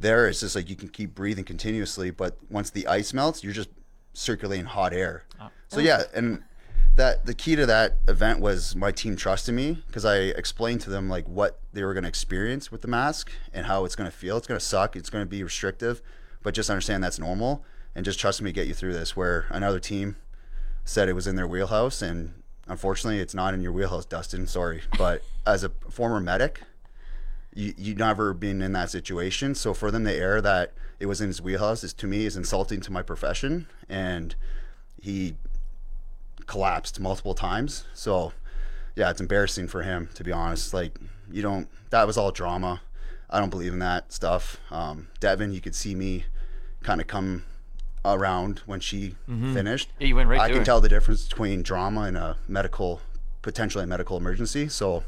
There, 0.00 0.26
it's 0.28 0.40
just 0.40 0.56
like 0.56 0.68
you 0.68 0.76
can 0.76 0.88
keep 0.88 1.14
breathing 1.14 1.44
continuously, 1.44 2.10
but 2.10 2.36
once 2.50 2.70
the 2.70 2.86
ice 2.86 3.14
melts, 3.14 3.44
you're 3.44 3.52
just 3.52 3.68
circulating 4.12 4.66
hot 4.66 4.92
air. 4.92 5.24
Ah. 5.38 5.50
So 5.68 5.80
yeah, 5.80 6.04
and 6.14 6.42
that 6.96 7.26
the 7.26 7.34
key 7.34 7.56
to 7.56 7.66
that 7.66 7.98
event 8.08 8.40
was 8.40 8.76
my 8.76 8.92
team 8.92 9.16
trusted 9.16 9.54
me 9.54 9.82
because 9.86 10.04
I 10.04 10.16
explained 10.16 10.80
to 10.82 10.90
them 10.90 11.08
like 11.08 11.28
what 11.28 11.60
they 11.72 11.82
were 11.84 11.92
going 11.92 12.04
to 12.04 12.08
experience 12.08 12.70
with 12.70 12.82
the 12.82 12.88
mask 12.88 13.30
and 13.52 13.66
how 13.66 13.84
it's 13.84 13.96
going 13.96 14.10
to 14.10 14.16
feel. 14.16 14.36
It's 14.36 14.46
going 14.46 14.58
to 14.58 14.64
suck. 14.64 14.96
It's 14.96 15.10
going 15.10 15.22
to 15.22 15.28
be 15.28 15.42
restrictive, 15.42 16.02
but 16.42 16.54
just 16.54 16.70
understand 16.70 17.02
that's 17.02 17.18
normal 17.18 17.64
and 17.94 18.04
just 18.04 18.18
trust 18.18 18.42
me 18.42 18.50
to 18.50 18.54
get 18.54 18.66
you 18.66 18.74
through 18.74 18.92
this. 18.92 19.16
Where 19.16 19.46
another 19.50 19.80
team 19.80 20.16
said 20.84 21.08
it 21.08 21.14
was 21.14 21.26
in 21.26 21.36
their 21.36 21.46
wheelhouse, 21.46 22.02
and 22.02 22.42
unfortunately, 22.66 23.20
it's 23.20 23.34
not 23.34 23.54
in 23.54 23.62
your 23.62 23.72
wheelhouse, 23.72 24.04
Dustin. 24.04 24.46
Sorry, 24.46 24.82
but 24.98 25.22
as 25.46 25.64
a 25.64 25.70
former 25.90 26.20
medic, 26.20 26.62
you 27.54 27.74
you 27.76 27.94
never 27.94 28.34
been 28.34 28.62
in 28.62 28.72
that 28.72 28.90
situation. 28.90 29.54
So 29.54 29.74
for 29.74 29.90
them 29.90 30.04
to 30.04 30.12
air 30.12 30.40
that 30.40 30.72
it 30.98 31.06
was 31.06 31.20
in 31.20 31.28
his 31.28 31.40
wheelhouse 31.40 31.84
is 31.84 31.92
to 31.94 32.06
me 32.06 32.26
is 32.26 32.36
insulting 32.36 32.80
to 32.82 32.92
my 32.92 33.02
profession, 33.02 33.66
and 33.88 34.34
he 35.00 35.36
collapsed 36.46 37.00
multiple 37.00 37.34
times. 37.34 37.84
So 37.94 38.32
yeah, 38.96 39.10
it's 39.10 39.20
embarrassing 39.20 39.68
for 39.68 39.82
him 39.82 40.08
to 40.14 40.24
be 40.24 40.32
honest. 40.32 40.74
Like 40.74 40.98
you 41.30 41.42
don't 41.42 41.68
that 41.90 42.06
was 42.06 42.16
all 42.16 42.30
drama. 42.30 42.82
I 43.30 43.40
don't 43.40 43.50
believe 43.50 43.72
in 43.72 43.78
that 43.80 44.12
stuff. 44.12 44.58
Um, 44.70 45.08
Devin, 45.18 45.52
you 45.52 45.60
could 45.60 45.74
see 45.74 45.94
me 45.94 46.26
kind 46.82 47.00
of 47.00 47.06
come 47.06 47.44
around 48.04 48.60
when 48.66 48.80
she 48.80 49.14
finished. 49.26 49.90
Yeah, 49.98 50.08
you 50.08 50.16
went 50.16 50.28
right 50.28 50.40
I 50.40 50.48
can 50.48 50.58
her. 50.58 50.64
tell 50.64 50.80
the 50.80 50.88
difference 50.88 51.26
between 51.28 51.62
drama 51.62 52.02
and 52.02 52.16
a 52.16 52.36
medical, 52.46 53.00
potentially 53.42 53.84
a 53.84 53.86
medical 53.86 54.16
emergency. 54.16 54.68
So 54.68 55.04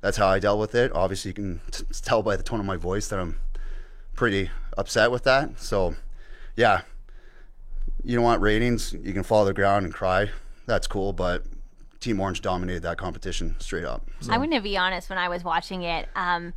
that's 0.00 0.16
how 0.16 0.26
I 0.26 0.38
dealt 0.38 0.58
with 0.60 0.74
it. 0.74 0.92
Obviously, 0.94 1.30
you 1.30 1.34
can 1.34 1.60
t- 1.70 1.84
tell 2.02 2.22
by 2.22 2.36
the 2.36 2.42
tone 2.42 2.60
of 2.60 2.66
my 2.66 2.76
voice 2.76 3.08
that 3.08 3.18
I'm 3.18 3.38
pretty 4.14 4.50
upset 4.76 5.10
with 5.10 5.24
that. 5.24 5.58
So, 5.58 5.96
yeah, 6.56 6.82
you 8.04 8.14
don't 8.14 8.24
want 8.24 8.42
ratings. 8.42 8.92
You 8.92 9.12
can 9.12 9.22
fall 9.22 9.44
to 9.44 9.48
the 9.48 9.54
ground 9.54 9.86
and 9.86 9.94
cry. 9.94 10.30
That's 10.66 10.86
cool, 10.86 11.12
but 11.12 11.44
Team 12.00 12.20
Orange 12.20 12.42
dominated 12.42 12.82
that 12.82 12.98
competition 12.98 13.56
straight 13.58 13.84
up. 13.84 14.06
I'm 14.28 14.40
going 14.40 14.50
to 14.50 14.60
be 14.60 14.76
honest. 14.76 15.08
When 15.08 15.18
I 15.18 15.28
was 15.28 15.42
watching 15.42 15.82
it, 15.82 16.08
um, 16.14 16.52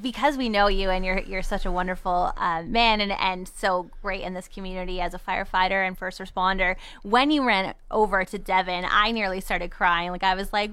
because 0.00 0.36
we 0.36 0.48
know 0.48 0.68
you 0.68 0.90
and 0.90 1.04
you're 1.04 1.20
you're 1.20 1.42
such 1.42 1.64
a 1.64 1.72
wonderful 1.72 2.32
uh, 2.36 2.62
man 2.62 3.00
and 3.00 3.12
and 3.12 3.48
so 3.48 3.90
great 4.02 4.22
in 4.22 4.34
this 4.34 4.48
community 4.48 5.00
as 5.00 5.14
a 5.14 5.18
firefighter 5.18 5.86
and 5.86 5.96
first 5.96 6.20
responder. 6.20 6.76
When 7.02 7.30
you 7.30 7.46
ran 7.46 7.74
over 7.90 8.24
to 8.24 8.38
Devin, 8.38 8.86
I 8.88 9.10
nearly 9.10 9.40
started 9.40 9.70
crying. 9.70 10.10
Like 10.10 10.22
I 10.22 10.34
was 10.34 10.52
like, 10.52 10.70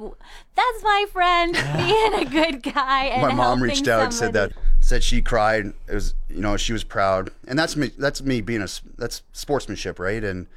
"That's 0.56 0.84
my 0.84 1.06
friend 1.12 1.54
being 1.78 2.13
a 2.13 2.26
good 2.26 2.63
guy." 2.63 3.06
And 3.06 3.22
my 3.22 3.34
mom 3.34 3.62
reached 3.62 3.88
out 3.88 4.04
and 4.04 4.13
said 4.13 4.34
that 4.34 4.54
said 4.80 5.04
she 5.04 5.22
cried 5.22 5.74
it 5.88 5.93
was 5.93 6.13
you 6.30 6.39
know 6.39 6.56
she 6.56 6.72
was 6.72 6.84
proud 6.84 7.30
and 7.48 7.58
that's 7.58 7.76
me 7.76 7.91
that's 7.98 8.22
me 8.22 8.39
being 8.39 8.62
a 8.62 8.67
that's 8.98 9.22
sportsmanship 9.34 10.00
right 10.00 10.24
and 10.24 10.48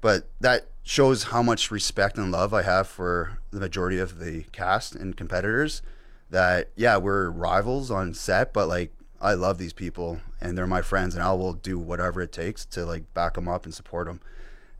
but 0.00 0.28
that 0.40 0.66
shows 0.84 1.24
how 1.24 1.42
much 1.42 1.70
respect 1.70 2.16
and 2.16 2.30
love 2.30 2.54
i 2.54 2.62
have 2.62 2.86
for 2.86 3.38
the 3.50 3.58
majority 3.58 3.98
of 3.98 4.18
the 4.18 4.44
cast 4.52 4.94
and 4.94 5.16
competitors 5.16 5.82
that 6.30 6.70
yeah 6.76 6.96
we're 6.96 7.28
rivals 7.30 7.90
on 7.90 8.14
set 8.14 8.52
but 8.52 8.68
like 8.68 8.92
i 9.20 9.34
love 9.34 9.58
these 9.58 9.72
people 9.72 10.20
and 10.40 10.56
they're 10.56 10.66
my 10.66 10.80
friends 10.82 11.14
and 11.14 11.22
i 11.24 11.32
will 11.32 11.52
do 11.52 11.78
whatever 11.78 12.20
it 12.22 12.32
takes 12.32 12.64
to 12.64 12.84
like 12.86 13.12
back 13.14 13.34
them 13.34 13.48
up 13.48 13.64
and 13.64 13.74
support 13.74 14.06
them 14.06 14.20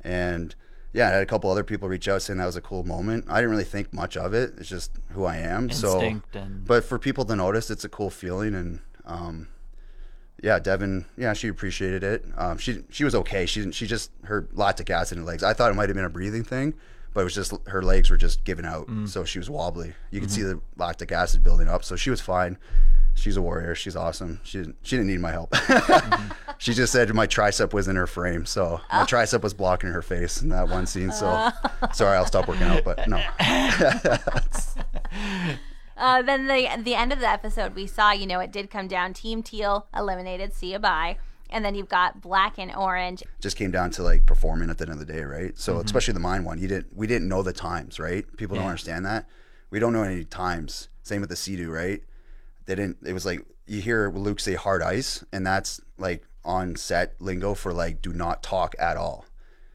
and 0.03 0.55
yeah, 0.93 1.07
I 1.07 1.11
had 1.13 1.23
a 1.23 1.27
couple 1.27 1.49
other 1.49 1.63
people 1.63 1.89
reach 1.89 2.09
out 2.09 2.21
saying 2.21 2.39
that 2.41 2.47
was 2.47 2.57
a 2.57 2.61
cool 2.61 2.83
moment. 2.83 3.27
I 3.29 3.37
didn't 3.37 3.51
really 3.53 3.63
think 3.63 3.93
much 3.93 4.17
of 4.17 4.35
it. 4.35 4.55
It's 4.59 4.69
just 4.69 4.91
who 5.11 5.25
I 5.25 5.37
am. 5.37 5.71
Instinct 5.71 6.33
so, 6.35 6.41
and- 6.41 6.67
but 6.67 6.83
for 6.85 6.99
people 6.99 7.25
to 7.27 7.37
notice, 7.37 7.71
it's 7.71 7.85
a 7.85 7.89
cool 7.89 8.11
feeling. 8.11 8.57
And 8.57 8.81
um, 9.07 9.47
yeah, 10.43 10.59
Devin, 10.59 11.05
yeah, 11.17 11.33
she 11.33 11.47
appreciated 11.47 12.03
it. 12.03 12.25
Um, 12.37 12.59
she 12.59 12.83
she 12.91 13.05
was 13.05 13.15
okay. 13.15 13.47
She 13.47 13.61
didn't. 13.61 13.77
She 13.77 13.87
just 13.87 14.11
her 14.25 14.49
lactic 14.53 14.91
acid 14.91 15.17
in 15.19 15.23
her 15.23 15.29
legs. 15.31 15.45
I 15.45 15.53
thought 15.53 15.71
it 15.71 15.75
might 15.75 15.89
have 15.91 15.95
been 15.97 16.05
a 16.05 16.11
breathing 16.11 16.43
thing, 16.43 16.75
but 17.13 17.23
it 17.23 17.25
was 17.25 17.35
just 17.35 17.53
her 17.67 17.83
legs 17.83 18.11
were 18.11 18.17
just 18.17 18.45
giving 18.45 18.65
out, 18.65 18.89
mm. 18.89 19.09
so 19.09 19.25
she 19.25 19.39
was 19.39 19.51
wobbly. 19.51 19.95
You 20.11 20.21
could 20.21 20.31
see 20.31 20.43
mm-hmm. 20.43 20.59
the 20.59 20.83
lactic 20.83 21.13
acid 21.13 21.43
building 21.43 21.69
up. 21.69 21.85
So 21.85 21.97
she 21.97 22.11
was 22.11 22.21
fine. 22.21 22.59
She's 23.15 23.37
a 23.37 23.43
warrior. 23.43 23.75
She's 23.75 23.97
awesome. 23.97 24.41
She 24.45 24.59
didn't, 24.59 24.77
she 24.83 24.97
didn't 24.97 25.09
need 25.09 25.21
my 25.21 25.33
help. 25.33 25.51
Mm-hmm. 25.51 26.33
she 26.59 26.73
just 26.73 26.93
said 26.93 27.13
my 27.15 27.27
tricep 27.27 27.73
was 27.73 27.89
in 27.89 27.97
her 27.97 28.07
frame, 28.07 28.47
so 28.47 28.81
my 28.93 29.03
oh. 29.03 29.05
tricep 29.05 29.43
was 29.43 29.53
blocking 29.53 29.91
her 29.91 30.03
face 30.03 30.43
in 30.43 30.49
that 30.51 30.69
one 30.69 30.87
scene. 30.87 31.13
So 31.13 31.27
oh. 31.29 31.89
sorry, 31.93 32.17
I'll 32.17 32.27
stop 32.27 32.49
working 32.49 32.67
out. 32.67 32.85
But 32.85 33.09
no, 33.09 33.23
Uh, 36.01 36.23
then 36.23 36.47
the 36.47 36.67
the 36.83 36.95
end 36.95 37.13
of 37.13 37.21
the 37.21 37.29
episode, 37.29 37.75
we 37.75 37.87
saw, 37.87 38.13
you 38.13 38.27
know, 38.27 38.41
it 38.41 38.51
did 38.51 38.71
come 38.71 38.89
down. 38.89 39.13
Team 39.13 39.43
Teal 39.43 39.87
eliminated. 39.95 40.55
See 40.55 40.73
you 40.73 40.79
bye. 40.79 41.19
And 41.53 41.65
then 41.65 41.75
you've 41.75 41.89
got 41.89 42.21
Black 42.21 42.59
and 42.59 42.75
Orange. 42.75 43.23
just 43.41 43.57
came 43.57 43.71
down 43.71 43.91
to 43.93 44.03
like 44.03 44.27
performing 44.27 44.71
at 44.71 44.79
the 44.79 44.85
end 44.85 44.93
of 44.93 44.99
the 44.99 45.13
day, 45.13 45.23
right? 45.23 45.57
So 45.59 45.75
mm-hmm. 45.75 45.85
especially 45.85 46.15
the 46.15 46.21
mine 46.21 46.45
one, 46.45 46.59
you 46.59 46.69
didn't 46.69 46.97
we 46.97 47.07
didn't 47.07 47.29
know 47.29 47.43
the 47.43 47.53
times, 47.53 47.99
right? 47.99 48.25
People 48.37 48.57
don't 48.57 48.65
Yeah. 48.65 48.71
understand 48.71 49.07
that. 49.07 49.29
We 49.71 49.79
don't 49.79 49.93
know 49.93 50.03
any 50.03 50.25
times. 50.25 50.89
Same 51.03 51.21
with 51.21 51.31
the 51.31 51.37
Sea-Doo, 51.37 51.71
right? 51.71 52.03
They 52.67 52.75
didn't. 52.75 52.99
It 53.05 53.13
was 53.13 53.25
like 53.27 53.45
you 53.67 53.81
hear 53.81 54.11
Luke 54.11 54.41
say 54.41 54.55
hard 54.55 54.83
ice, 54.83 55.25
and 55.33 55.47
that's 55.47 55.81
like 55.99 56.25
on 56.45 56.75
set 56.77 57.15
lingo 57.21 57.55
for 57.55 57.73
like 57.73 58.03
do 58.03 58.13
not 58.13 58.43
talk 58.43 58.75
at 58.79 58.97
all. 58.97 59.27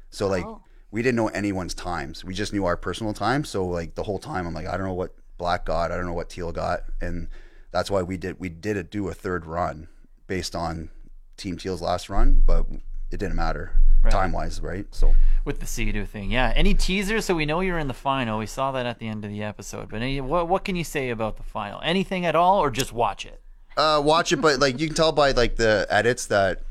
So 0.09 0.27
like 0.27 0.45
oh. 0.45 0.61
we 0.91 1.01
didn't 1.01 1.15
know 1.15 1.27
anyone's 1.29 1.73
times. 1.73 2.23
We 2.23 2.33
just 2.33 2.53
knew 2.53 2.65
our 2.65 2.77
personal 2.77 3.13
time. 3.13 3.43
So 3.43 3.65
like 3.65 3.95
the 3.95 4.03
whole 4.03 4.19
time, 4.19 4.47
I'm 4.47 4.53
like, 4.53 4.67
I 4.67 4.77
don't 4.77 4.85
know 4.85 4.93
what 4.93 5.15
Black 5.37 5.65
got. 5.65 5.91
I 5.91 5.95
don't 5.95 6.05
know 6.05 6.13
what 6.13 6.29
Teal 6.29 6.51
got, 6.51 6.81
and 7.01 7.27
that's 7.71 7.91
why 7.91 8.01
we 8.01 8.17
did 8.17 8.39
we 8.39 8.49
did 8.49 8.77
it 8.77 8.91
do 8.91 9.07
a 9.09 9.13
third 9.13 9.45
run 9.45 9.87
based 10.27 10.55
on 10.55 10.89
Team 11.37 11.57
Teal's 11.57 11.81
last 11.81 12.09
run, 12.09 12.41
but 12.45 12.65
it 13.11 13.17
didn't 13.17 13.35
matter 13.35 13.71
time 14.09 14.31
wise, 14.31 14.61
right? 14.61 14.85
So 14.91 15.15
with 15.45 15.59
the 15.59 15.65
Sea-Doo 15.65 16.05
thing. 16.05 16.31
Yeah. 16.31 16.53
Any 16.55 16.73
teasers? 16.75 17.25
So 17.25 17.33
we 17.33 17.45
know 17.45 17.61
you're 17.61 17.79
in 17.79 17.87
the 17.87 17.93
final. 17.93 18.37
We 18.37 18.45
saw 18.45 18.71
that 18.73 18.85
at 18.85 18.99
the 18.99 19.07
end 19.07 19.25
of 19.25 19.31
the 19.31 19.41
episode. 19.41 19.89
But 19.89 20.01
any, 20.01 20.21
what 20.21 20.47
what 20.47 20.63
can 20.63 20.75
you 20.75 20.83
say 20.83 21.09
about 21.09 21.37
the 21.37 21.43
final? 21.43 21.81
Anything 21.83 22.25
at 22.25 22.35
all, 22.35 22.59
or 22.59 22.69
just 22.69 22.93
watch 22.93 23.25
it? 23.25 23.41
uh, 23.77 24.01
watch 24.03 24.31
it, 24.31 24.37
but 24.37 24.59
like 24.59 24.79
you 24.79 24.87
can 24.87 24.95
tell 24.95 25.11
by 25.11 25.31
like 25.31 25.55
the 25.55 25.85
edits 25.89 26.25
that 26.27 26.61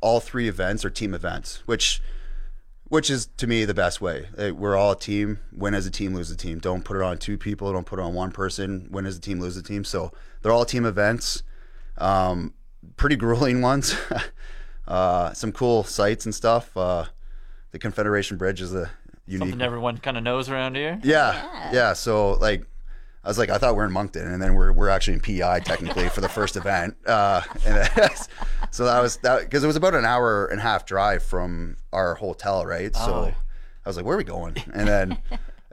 all 0.00 0.20
three 0.20 0.48
events 0.48 0.84
are 0.84 0.90
team 0.90 1.14
events, 1.14 1.62
which 1.66 2.00
which 2.84 3.10
is 3.10 3.26
to 3.36 3.46
me 3.46 3.64
the 3.64 3.74
best 3.74 4.00
way. 4.00 4.28
We're 4.36 4.76
all 4.76 4.92
a 4.92 4.98
team. 4.98 5.40
Win 5.52 5.74
as 5.74 5.84
a 5.84 5.90
team, 5.90 6.14
lose 6.14 6.30
a 6.30 6.36
team. 6.36 6.58
Don't 6.58 6.84
put 6.84 6.96
it 6.96 7.02
on 7.02 7.18
two 7.18 7.36
people. 7.36 7.70
Don't 7.72 7.84
put 7.84 7.98
it 7.98 8.02
on 8.02 8.14
one 8.14 8.30
person. 8.30 8.88
Win 8.90 9.04
as 9.04 9.16
a 9.16 9.20
team, 9.20 9.40
lose 9.40 9.56
a 9.58 9.62
team. 9.62 9.84
So 9.84 10.12
they're 10.40 10.52
all 10.52 10.64
team 10.64 10.86
events. 10.86 11.42
Um, 11.98 12.54
pretty 12.96 13.16
grueling 13.16 13.60
ones. 13.62 13.94
uh, 14.86 15.32
some 15.32 15.52
cool 15.52 15.84
sights 15.84 16.24
and 16.24 16.34
stuff. 16.34 16.76
Uh, 16.76 17.04
the 17.72 17.78
Confederation 17.78 18.36
Bridge 18.36 18.60
is 18.60 18.74
a 18.74 18.90
unique. 19.26 19.50
Something 19.50 19.62
everyone 19.62 19.98
kind 19.98 20.16
of 20.16 20.22
knows 20.22 20.48
around 20.48 20.76
here. 20.76 20.98
Yeah, 21.02 21.70
yeah. 21.72 21.92
So 21.92 22.32
like, 22.32 22.64
I 23.24 23.28
was 23.28 23.38
like, 23.38 23.50
I 23.50 23.58
thought 23.58 23.74
we 23.76 23.82
are 23.82 23.86
in 23.86 23.92
Moncton, 23.92 24.26
and 24.26 24.42
then 24.42 24.54
we're 24.54 24.72
we're 24.72 24.88
actually 24.88 25.14
in 25.14 25.20
PEI 25.20 25.60
technically 25.64 26.08
for 26.08 26.20
the 26.20 26.28
first 26.28 26.56
event. 26.56 26.96
Uh, 27.06 27.42
and 27.66 27.76
that's- 27.76 28.28
so 28.70 28.84
that 28.86 29.00
was 29.02 29.16
that 29.18 29.40
because 29.40 29.62
it 29.64 29.66
was 29.66 29.76
about 29.76 29.94
an 29.94 30.04
hour 30.04 30.46
and 30.46 30.60
a 30.60 30.62
half 30.62 30.86
drive 30.86 31.22
from 31.22 31.76
our 31.92 32.14
hotel, 32.14 32.64
right? 32.64 32.94
So 32.94 33.32
Oh. 33.32 33.34
I 33.84 33.88
was 33.88 33.96
like, 33.96 34.04
where 34.06 34.14
are 34.14 34.18
we 34.18 34.24
going? 34.24 34.56
And 34.74 34.86
then. 34.88 35.18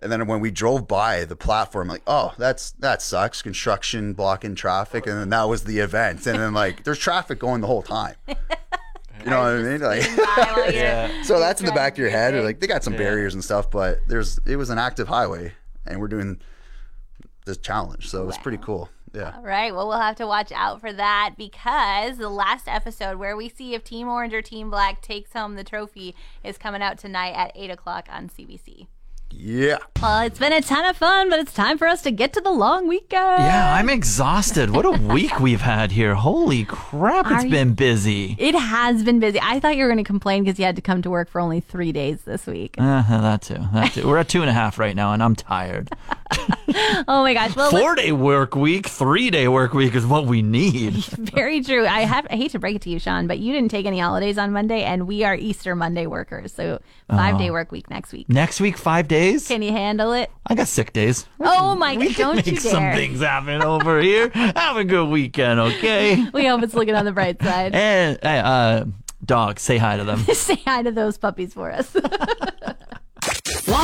And 0.06 0.12
then 0.12 0.28
when 0.28 0.40
we 0.40 0.52
drove 0.52 0.88
by 0.88 1.26
the 1.26 1.36
platform, 1.36 1.88
like, 1.88 2.04
oh, 2.06 2.32
that's 2.38 2.72
that 2.74 3.02
sucks. 3.02 3.42
Construction 3.42 4.14
blocking 4.14 4.54
traffic, 4.54 5.08
and 5.08 5.20
then 5.20 5.30
that 5.32 5.50
was 5.50 5.64
the 5.64 5.80
event. 5.80 6.28
And 6.28 6.38
then 6.40 6.54
like, 6.54 6.84
there's 6.84 7.00
traffic 7.00 7.40
going 7.40 7.62
the 7.62 7.68
whole 7.68 7.82
time. 7.82 8.14
You 9.24 9.32
know 9.32 9.40
what 9.42 9.54
I 9.54 9.62
mean? 9.64 9.82
Like, 9.82 10.02
Bye 10.18 10.52
while 10.54 10.66
you're- 10.66 10.76
Yeah. 10.76 11.24
so 11.24 11.40
that's 11.40 11.60
in 11.60 11.66
the 11.66 11.72
back 11.72 11.94
of 11.94 11.98
your 11.98 12.12
head. 12.12 12.36
Like 12.44 12.60
they 12.60 12.68
got 12.68 12.84
some 12.84 12.94
Yeah. 12.94 13.00
barriers 13.00 13.34
and 13.34 13.44
stuff, 13.44 13.72
but 13.72 14.02
there's 14.08 14.38
it 14.46 14.56
was 14.58 14.70
an 14.70 14.78
active 14.78 15.08
highway, 15.08 15.54
and 15.88 16.00
we're 16.00 16.10
doing 16.10 16.40
this 17.48 17.58
challenge, 17.58 18.08
so 18.10 18.22
it 18.22 18.26
was 18.28 18.38
pretty 18.38 18.60
cool. 18.60 18.88
Yeah. 19.16 19.34
All 19.38 19.42
right. 19.42 19.74
Well, 19.74 19.88
we'll 19.88 20.00
have 20.00 20.18
to 20.18 20.28
watch 20.28 20.52
out 20.52 20.80
for 20.80 20.94
that 20.94 21.36
because 21.40 22.18
the 22.20 22.30
last 22.30 22.68
episode 22.68 23.18
where 23.18 23.36
we 23.36 23.50
see 23.50 23.74
if 23.74 23.84
Team 23.84 24.08
Orange 24.10 24.34
or 24.34 24.44
Team 24.44 24.70
Black 24.70 25.02
takes 25.02 25.34
home 25.34 25.56
the 25.56 25.64
trophy 25.64 26.14
is 26.44 26.60
coming 26.60 26.84
out 26.84 27.00
tonight 27.00 27.32
at 27.32 27.52
8 27.56 27.72
o'clock 27.72 28.08
on 28.12 28.28
CBC. 28.30 28.88
Yeah. 29.32 29.78
Well, 30.02 30.22
it's 30.22 30.40
been 30.40 30.54
a 30.54 30.62
ton 30.62 30.86
of 30.86 30.98
fun, 30.98 31.30
but 31.30 31.40
it's 31.40 31.54
time 31.54 31.78
for 31.78 31.88
us 31.88 32.02
to 32.04 32.12
get 32.12 32.34
to 32.34 32.42
the 32.42 32.52
long 32.52 32.88
weekend. 32.88 33.44
Yeah, 33.44 33.76
I'm 33.76 33.90
exhausted. 33.90 34.70
What 34.70 34.86
a 34.86 34.92
week 35.14 35.40
we've 35.40 35.62
had 35.62 35.92
here. 35.92 36.16
Holy 36.16 36.64
crap, 36.66 37.26
it's 37.30 37.46
Are 37.46 37.50
been 37.50 37.74
busy. 37.74 38.36
It 38.40 38.56
has 38.56 39.04
been 39.04 39.20
busy. 39.20 39.40
I 39.42 39.60
thought 39.60 39.76
you 39.76 39.84
were 39.84 39.90
going 39.90 40.04
to 40.04 40.08
complain 40.08 40.44
because 40.44 40.58
you 40.58 40.66
had 40.66 40.76
to 40.78 40.82
come 40.82 41.02
to 41.02 41.10
work 41.10 41.30
for 41.30 41.42
only 41.42 41.60
three 41.60 41.92
days 41.92 42.22
this 42.22 42.46
week. 42.48 42.76
Uh, 42.78 43.04
that 43.04 43.42
too. 43.42 43.58
That 43.74 43.94
too. 43.94 44.08
We're 44.08 44.18
at 44.18 44.30
two 44.30 44.42
and 44.42 44.50
a 44.50 44.54
half 44.54 44.80
right 44.80 44.96
now, 44.96 45.14
and 45.14 45.22
I'm 45.22 45.36
tired. 45.36 45.90
Oh 47.08 47.24
my 47.24 47.34
gosh. 47.34 47.56
Well, 47.56 47.72
Four 47.72 47.96
day 47.96 48.12
work 48.12 48.56
week, 48.56 48.88
three 48.88 49.30
day 49.30 49.48
work 49.48 49.74
week 49.74 49.96
is 49.96 50.06
what 50.06 50.26
we 50.26 50.42
need. 50.42 50.94
very 51.06 51.62
true. 51.62 51.86
I 51.86 52.02
have. 52.02 52.28
I 52.30 52.36
hate 52.36 52.52
to 52.52 52.60
break 52.60 52.76
it 52.76 52.82
to 52.84 52.90
you, 52.90 53.00
Sean, 53.00 53.28
but 53.28 53.40
you 53.40 53.54
didn't 53.54 53.72
take 53.72 53.86
any 53.86 54.00
holidays 54.00 54.38
on 54.38 54.52
Monday, 54.52 54.84
and 54.84 55.08
we 55.08 55.24
are 55.24 55.36
Easter 55.36 55.76
Monday 55.76 56.06
workers. 56.06 56.54
So 56.54 56.82
five 57.10 57.38
day 57.38 57.52
work 57.52 57.72
week 57.72 57.90
next 57.90 58.12
week. 58.12 58.28
Next 58.30 58.60
week, 58.60 58.78
five 58.78 59.08
days. 59.08 59.48
Can 59.48 59.62
you 59.62 59.72
handle 59.72 60.12
it? 60.14 60.32
I 60.48 60.56
got 60.56 60.68
sick 60.68 60.92
days. 60.92 61.28
Oh 61.40 61.76
my 61.76 61.96
god! 61.96 62.16
Don't 62.16 62.36
make 62.38 62.48
you 62.48 62.58
some 62.58 62.92
things 62.94 63.22
happen 63.22 63.62
over 63.62 64.00
here. 64.02 64.30
Have 64.34 64.78
a 64.78 64.84
good 64.84 65.08
weekend, 65.10 65.60
okay? 65.60 66.26
We 66.34 66.46
hope 66.48 66.64
it's 66.64 66.74
looking 66.74 66.96
on 66.96 67.06
the 67.06 67.14
bright 67.14 67.42
side. 67.42 67.74
And 67.74 68.20
uh, 68.24 68.86
dog, 69.24 69.60
say 69.60 69.78
hi 69.78 69.98
to 69.98 70.04
them. 70.04 70.20
Say 70.34 70.62
hi 70.66 70.82
to 70.84 70.92
those 70.92 71.18
puppies 71.18 71.54
for 71.54 71.72
us. 71.72 71.96